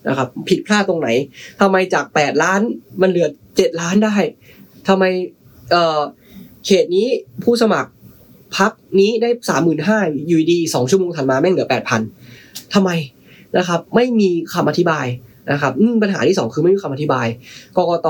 [0.07, 1.09] นะครับ ผิดพลาดตรงไหน
[1.61, 2.61] ทำไมจากแปดล้าน
[3.01, 4.15] มันเหลือเจ็ดล้านได้
[4.87, 5.03] ทำไม
[5.71, 5.99] เอ่อ
[6.65, 7.07] เขตนี้
[7.43, 7.89] ผู้สมัคร
[8.57, 12.01] พักนี้ได้สามหมื่นห้าอยู่ดีสองชั่วโมงถัดมาแม่งเหลือแปดพัน
[12.73, 12.89] ทำไม
[13.57, 15.05] นะครับ ไม่มีคำอธิบาย
[15.51, 15.71] นะครับ
[16.03, 17.27] ปัญหาที่สองคือไม่มีคำอธิบาย
[17.77, 18.07] กกต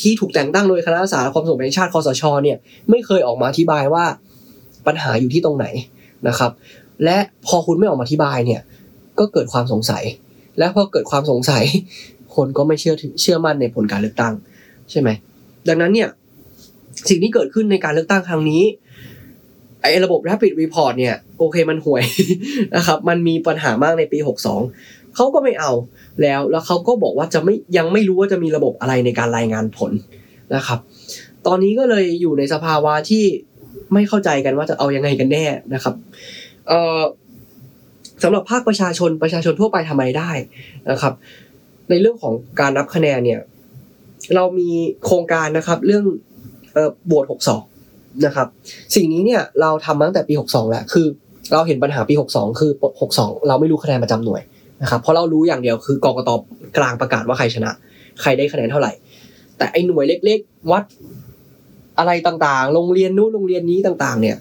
[0.00, 2.56] ที่ถูกแต่งตั้งโดยคณะรักษาความสงบแห่งชาติคอสชเนี่ย
[2.90, 4.04] ไม่เคยออกมาอธิบายว่า
[4.86, 5.66] ปัญหาอยู่ที่ตรงไหน
[6.28, 6.50] นะครับ
[7.04, 8.60] และพอคุณไม่ออกมาอธิบายเนี่ย
[9.18, 10.04] ก็เกิดความสงสัย
[10.58, 11.64] และพอเกิดความสงสัย
[12.34, 14.34] คนก็ไม่เชื่อเชื่อมั่นในผลการเลือกตั้ง
[14.90, 15.08] ใช่ไหม
[15.68, 16.08] ดังนั้นเนี่ย
[17.08, 18.62] สิ่งที่เกิดขึ้นในการเลือกตั้งครั้งนี้
[19.82, 22.02] ไอ้ระบบ Rapid Report เนี่ยโอเคมันห่วย
[22.76, 25.72] นะครับ มันมีปัญหามากในปี 62 เขาก็ไม่เอา
[26.22, 29.92] แล้วแล้วเขาก็บอกว่าจะไม่ยังไม่รู้ว่าจะมีระบบอะไรในการรายงานผล
[30.54, 30.78] นะครับ
[31.46, 33.24] ตอนนี้ก็เลยอยู่ในสภาวะที่
[33.92, 35.94] ไม่เข้าใจกันว่าจะเอายังไงกันแน่นะครับ
[36.68, 37.00] เอ่อ
[38.22, 40.30] สำหรับภาคประชาชนประชาชนทั่วไปทำไมได้
[40.90, 41.12] นะครับ
[41.90, 43.40] ในเรื่องของการนับคะแนนเนี่ย
[44.34, 44.70] เรามี
[45.04, 46.04] โครงการนะครับ เรื่อง
[46.74, 47.24] เอ่อโหวต
[47.74, 48.46] 62 นะครับ
[48.94, 51.06] สิ่งนี้เนี่ยเราทำมาตั้งแต่ปี 62 แล้ว คือ
[51.52, 52.70] เราเห็นปัญหาปี 62 คือ
[53.10, 54.42] 62 เราไม่รู้คะแนนประจำหน่วย
[54.82, 56.30] นะครับ เพราะเรารู้อย่างเดียวคือกกต
[56.76, 57.70] กลางประกาศว่าใครชนะ
[58.20, 58.92] ใครได้คะแนนเท่าไหร่
[59.56, 60.84] แต่ไอ้หน่วยเล็ก ๆ วัด
[61.98, 64.36] อะไรต่างๆ โรงเรียนนู้นโรงเรียนนี้ต่างๆ เนี่ย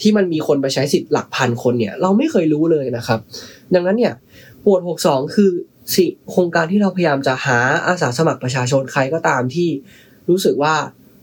[0.00, 3.18] ที่มันมีคนไปใช้สิทธิ์หลักพันคนเนี่ยเราไม่เคยรู้เลยนะครับ
[3.74, 4.12] ดังนั้นเนี่ย
[4.62, 5.50] โหวต62 คือ
[5.94, 9.68] สิโครงการที่เราพยายามจะหาอาสาสมัครประชาชนใครก็ตามที่
[10.28, 10.74] รู้สึกว่า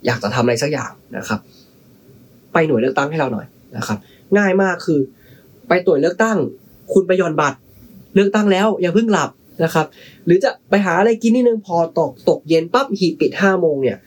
[0.06, 1.40] อยากจะทำอะไรสักอย่างนะครับ
[2.54, 3.46] ไปหน่วยเลือกตั้งให้เราหน่อย
[3.78, 3.98] นะครับ
[4.38, 5.00] ง่ายมากคือ
[5.68, 6.38] ไปตรวจเลือกตั้ง
[6.94, 7.58] คุณไปย่อนบัตร
[8.16, 9.30] เลือกตั้งแล้วอย่าเพิ่งหลับ
[9.64, 9.86] นะครับ
[10.26, 13.98] หรือจะไปหาอะไรกินนิดนึงพอตกตกเย็นปั๊บหีปิดห้าโมงเนี่ย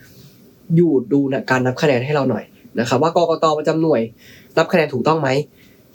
[0.76, 2.44] อยู่ดูนะการนับคะแนนให้เราหน่อย
[2.80, 4.00] นะครับ ว่ากกตประจำหน่วย
[4.56, 5.28] นับคะแนนถูกต้องไหม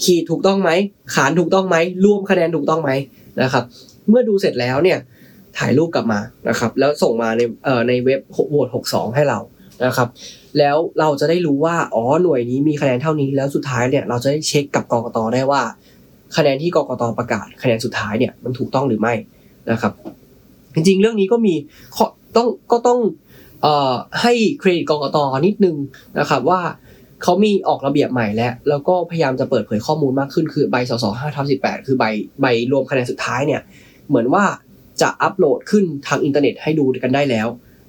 [0.03, 0.69] ขีดถูกต้องไหม
[1.13, 2.91] ขานถูกต้องไหมรวมคะแนนถูกต้องไหม
[3.41, 3.63] นะครับ
[4.09, 4.97] เมื่อดูเสร็จแล้วเนี่ย
[5.57, 9.39] ถ่ายรูปกลับมานะครับ แล้วส่งมาในเอ่อในเว็บโหวต62 ให้เรา
[9.85, 10.07] นะครับ
[10.57, 15.61] แล้วเราจะได้รู้ว่าอ๋อหน่วยนี้มีคะแนนเท่านี้แล้วสุดท้ายเนี่ยเราจะได้เช็คกับกรกตได้ว่า
[16.37, 19.13] คะแนนที่กรกตประกาศ คะแนนสุดท้ายเนี่ยมันถูกต้องหรือไม่
[19.71, 19.93] นะครับ
[20.73, 21.53] จริงๆ เรื่องนี้ก็มี
[22.35, 22.99] ต้องก็ต้อง
[23.61, 25.75] เอ่อให้เครดิตกรกตนิดนึง
[26.19, 26.61] นะครับว่า
[27.23, 32.05] เขามีออกระเบียบใหม่แล้ว แล้วก็พยายามจะเปิดเผยข้อมูลมากขึ้นคือใบสสห้าทับสิบแปดคือใบ
[32.41, 33.61] ใบรวมคะแนนสุดท้ายเนี่ย
[34.07, 34.43] เหมือนว่า
[35.01, 37.47] จะอัปโหลดขึ้นทางอินเทอร์เน็ตให้ดูกันได้แล้ว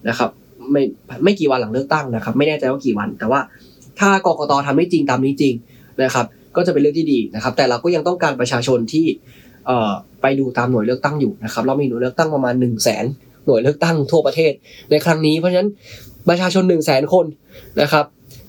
[0.08, 0.30] นะครับ
[0.72, 0.82] ไม่
[1.24, 3.40] ไม่กี่วันหลังเลือกตั้งนะครับ ไม่แน่ใจว่ากี่วัน แต่ว่า
[4.00, 5.54] ถ้ากกตทำได้จริงตามนี้จริง
[6.02, 9.06] นะครับ ก็จะเป็นเรื่องที่ดีนะครับ แต่เราก็ยังต้องการประชาชนที่
[9.66, 13.04] เอ่อไปดูตามหน่วยเลือกตั้งอยู่นะครับเรามีหน่วยเลือกตั้งประมาณ1นึ่งแสน
[13.46, 14.52] หน่วยเลือกตั้งทั่วประเทศ
[14.90, 15.70] ในครั้งนี้ เพราะฉะนั้น
[16.28, 17.26] ประชาชน1นึ่งแสนคน
[17.80, 18.04] นะครับ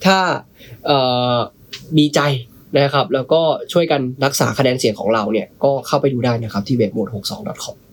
[0.05, 0.17] ถ้า
[0.85, 0.97] เอ่
[1.33, 1.37] อ
[1.97, 2.21] มีใจ
[2.77, 3.41] นะครับ แล้วก็
[3.73, 7.84] ช่วยกันรักษาคะแนนเสียงของเราเนี่ยก็เข้าไปดูได้นะครับที่เว็บโหวต62 com อืม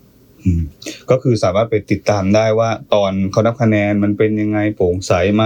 [1.10, 5.44] ก็คือสามารถไปติดตามได้ว่า ตอนเขานับคะแนนมันเป็นยังไงโปร่งใสไหม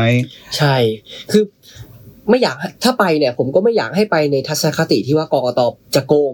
[0.56, 0.76] ใช่
[1.32, 1.44] คือ
[2.28, 5.60] ไม่อยากถ้าไปเนี่ย ผมก็ไม่อยากให้ไปในทัศนคติที่ว่ากรกต
[5.94, 6.32] จะโกง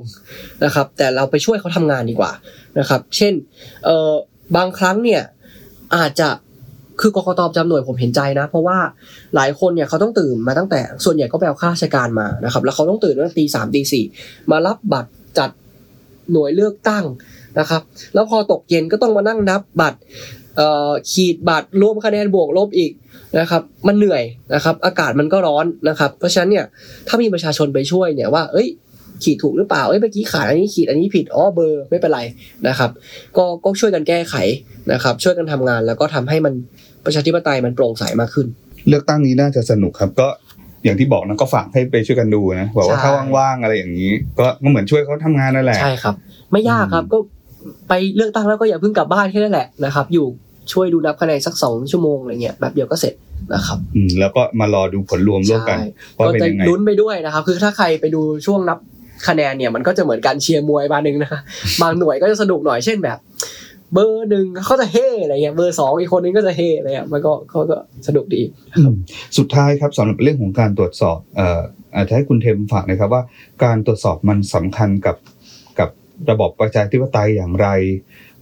[0.64, 2.32] นะครับ แต่เราไปช่วยเขาทำงานดีกว่า
[2.78, 3.34] นะครับ เช่น
[3.84, 4.12] เออ
[4.56, 5.22] บางครั้งเนี่ย
[5.96, 6.28] อาจจะ
[7.00, 8.78] คือกรกตประจำหน่วยผมเห็นใจนะ เพราะว่า
[9.34, 14.04] หลายคนเนี่ยเขาต้องตื่นมาตั้งแต่ส่วนใหญ่ก็ไปเอาข้าราชการมานะครับ แล้วเขาต้องตื่นตั้งแต่ตีสามตีสี่
[14.50, 15.50] มารับบัตรจัด
[16.32, 17.04] หน่วยเลือกตั้ง
[17.58, 17.82] นะครับ
[18.14, 19.98] แล้วพอตกเย็นก็ต้องมานั่งนับบัตร
[20.56, 22.92] เอ่อขีดบัตรรวมคะแนนบวกลบอีก
[23.38, 24.22] นะครับมันเหนื่อย
[24.54, 26.64] นะครับ อากาศมันก็ร้อนนะครับ เพราะฉะนั้นเนี่ย
[27.08, 28.68] ถ้ามีประชาชนไปช่วยเนี่ยว่าเอ้ย
[29.24, 32.20] ขีดถูกหรือเปล่า เอ้ยเมื่อกี้ขาดอันนี้ขีดอันนี้ผิด อ๋อเบอร์ไม่เป็นไร
[32.68, 32.90] นะครับ
[33.36, 34.34] ก็ก็ช่วยกันแก้ไข
[34.92, 36.54] นะครับ ช่วยกันทำงานแล้วก็ทำให้มัน
[37.04, 38.46] ประชาธิปไตยมันโปร่งใสมากขึ้น
[38.88, 40.28] เลือกตั้งนี้น่าจะสนุกครับ ก็
[40.84, 46.14] อย่างที่บอกนะก็ฝากให้ไปช่วยกันดูนะบอกว่าใช่ถ้าว่างๆอะไรอย่างนี้ ก็ก็เหมือนช่วยเขาทำงานนั่นแหละ ใช่ครับ
[46.52, 47.18] ไม่ยากครับก็
[47.88, 50.26] ไปเลือกตั้งแล้วก็อย่าเพิ่งกลับบ้านแค่นั้นแหละนะครับ อยู่
[50.72, 53.14] ช่วยดูนับคะแนนสักสองชั่วโมงอะไรเงี้ยแบบเดียวก็เสร็จ
[53.54, 58.78] นะครับอืมแล้วก็มารอดูผลรวมร่วมกันใช่ว่าก็เป็นจะยังไงลุ้นไปด้วยนะครับ คือถ้าใครไปดูช่วงนับ
[59.26, 61.40] คะแนนเนี่ยมันก็จะเหมือนการเชียร์มวยบางหนึ่งนะคะ
[61.82, 63.18] บางหน่วยก็จะสนุกหน่อยเช่นแบบ
[63.92, 68.42] เบอร์หนึ่งเขาจะเฮ่อะไรเงี้ยเบอร์สองอีกคนนึงก็จะเฮ่อะไรเงี้ยมันก็เขาก็สนุกดี
[68.76, 68.94] อืม
[69.38, 71.60] สุดท้ายครับสำหรับเรื่องของการตรวจสอบเอ่อ
[71.94, 73.22] อาจจะให้คุณเทมฝากนะครับว่า
[73.64, 75.16] การตรวจสอบมันสำคัญกับกับ
[76.30, 77.68] ระบอบประชาธิปไตยอย่างไร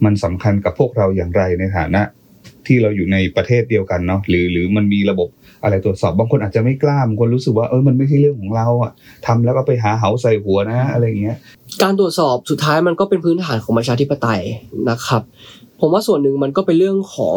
[0.05, 2.03] มันสำคัญกับพวกเราอย่างไรในฐานะ
[2.67, 5.29] ที่เราอยู่ในประเทศเดียวกันเนาะหรือหรือมันมีระบบ
[5.63, 8.93] อะไรตรวจสอบบางคนอาจจะไม่กล้าบางคนรู้สึกว่าเออมันไม่ใช่เรื่องของเราอะ
[9.27, 11.37] ทำแล้วก็ไปหาเหาใส่หัวนะอะไรอย่างเงี้ย
[11.83, 14.43] การตรวจสอบสุดท้ายมันก็เป็นพื้นฐานของประชาธิปไตย
[14.91, 15.23] นะครับ
[15.81, 17.37] ผมว่าส่วนหนึ่งมันก็เป็นเรื่องของ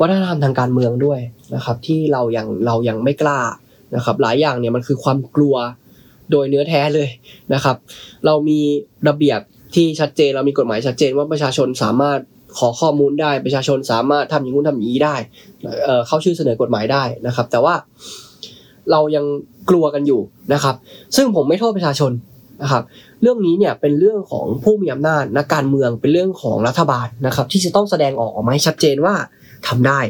[0.00, 1.20] วัฒนธรรมทางการเมืองด้วย
[1.54, 3.40] นะครับ ที่เรายังเรายังไม่กล้า
[3.96, 5.56] นะครับ หลายอย่างเนี่ยมันคือความกลัว
[6.30, 7.08] โดยเนื้อแท้เลย
[7.54, 7.76] นะครับ
[8.26, 8.60] เรามี
[9.08, 9.40] ระเบียบ
[9.74, 12.20] ที่ชัดเจนเรามีกฎหมายชัดเจนว่าประชาชนสามารถ
[12.58, 15.16] ขอข้อมูลได้ประชาชนสามารถทำอย่างนู้นทำอย่างนี้ได้
[16.06, 17.74] เข้าชื่อเสนอกฎหมายได้นะครับ แต่ว่า
[18.90, 19.24] เรายัง
[19.70, 20.20] กลัวกันอยู่
[20.52, 20.74] นะครับ
[21.16, 22.12] ซึ่งผมไม่โทษประชาชน
[22.62, 22.82] นะครับ
[23.22, 29.14] เรื่องนี้เนี่ยเป็นเรื่องของผู้มีอำนาจนักการเมืองเป็นเรื่องของรัฐบาลนะครับ ที่จะต้องแสดงออกออกมาให้ชัดเจนว่า
[29.68, 30.00] ทำได้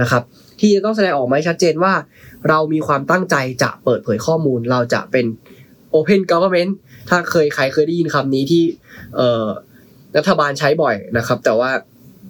[0.00, 0.22] นะครับ
[0.60, 1.94] ที่จะต้องแสดงออกมาให้ชัดเจนว่า
[2.48, 5.26] เรามีความตั้งใจจะเปิดเผยข้อมูลเราจะเป็น
[5.94, 6.72] Open Government
[7.08, 8.62] ถ้าเคยใครเคยได้ยินคำนี้ที่
[9.16, 9.46] เอ่อ
[10.16, 11.70] รัฐบาลใช้บ่อยนะครับ แต่ว่า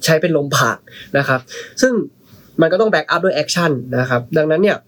[0.05, 0.79] ใช้เป็นลมปาก
[1.18, 1.41] นะครับ
[1.83, 1.93] ซึ่ง
[2.61, 4.79] มันก็ต้อง back up ด้วย action นะครับ ดังนั้นเนี่ย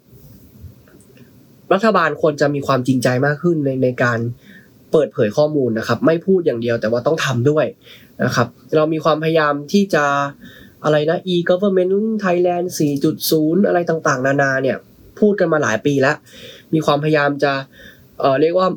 [1.73, 4.19] รัฐบาลควรจะมีความจริงใจมากขึ้นในในการ
[4.93, 7.65] เปิดเผยข้อมูลนะครับ ไม่พูดอย่างเดียวแต่ว่าต้องทำด้วย
[8.25, 10.05] นะครับ เรามีความพยายามที่จะ
[10.85, 11.93] อะไรนะ e-government
[12.25, 12.67] Thailand
[13.19, 14.77] 4.0 อะไรต่างๆ นานาเนี่ย
[15.21, 16.17] พูดกันมาหลายปีแล้ว
[16.75, 17.53] มีความพยายามจะ
[18.21, 18.69] เอ่อเรียกว่า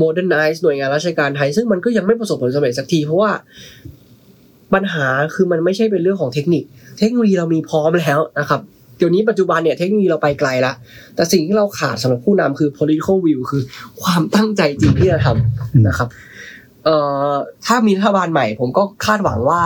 [0.00, 3.30] modernize หน่วยงานราชการไทย ซึ่งมันก็ยังไม่ประสบผลสำเร็จสักที เพราะว่า
[4.74, 6.64] ปัญหาคือมันไม่ใช่เป็นเรื่องของเทคนิค
[6.98, 8.60] เทคโนโลยีเรามีพร้อมแล้วนะครับ
[8.98, 10.74] เดี๋ยวนี้ปัจจุบันเนี่ยเทคโนโลยีเราไปไกลแล้ว
[11.14, 13.62] แต่สิ่งที่เราขาดสำหรับผู้นำคือ political will คือ
[14.02, 16.08] ความตั้งใจจริงที่จะทำนะครับ
[16.84, 16.96] เอ่
[17.30, 17.34] อ
[17.66, 19.62] ถ้ามีรัฐบาลใหม่ ผมก็คาดหวังว่า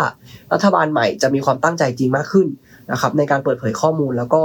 [0.52, 2.46] รัฐบาลใหม่จะมีความตั้งใจจริงมากขึ้น
[2.92, 4.42] นะครับ ในการเปิดเผยข้อมูลแล้วก็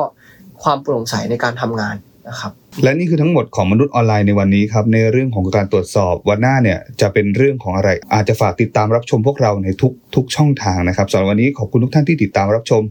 [0.64, 1.96] ความโปร่งใสในการทำงาน
[2.30, 2.52] นะครับ
[2.84, 12.82] และนี่คือทั้งหมดของมนุษย์ออนไลน์ในวันนี้ครับในเรื่องของการตรวจสอบวันหน้าเนี่ยจะเป็นเรื่องของอะไร อาจจะฝากติดตามรับชมพวกเราในทุกทุกช่องทางนะครับสำหรับวันนี้ขอบคุณทุกท่านที่ติดตามรับชม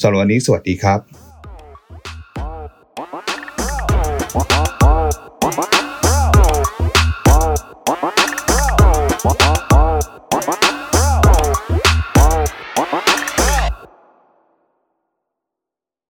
[0.00, 1.27] สำหรับวันนี้สวัสดีครับ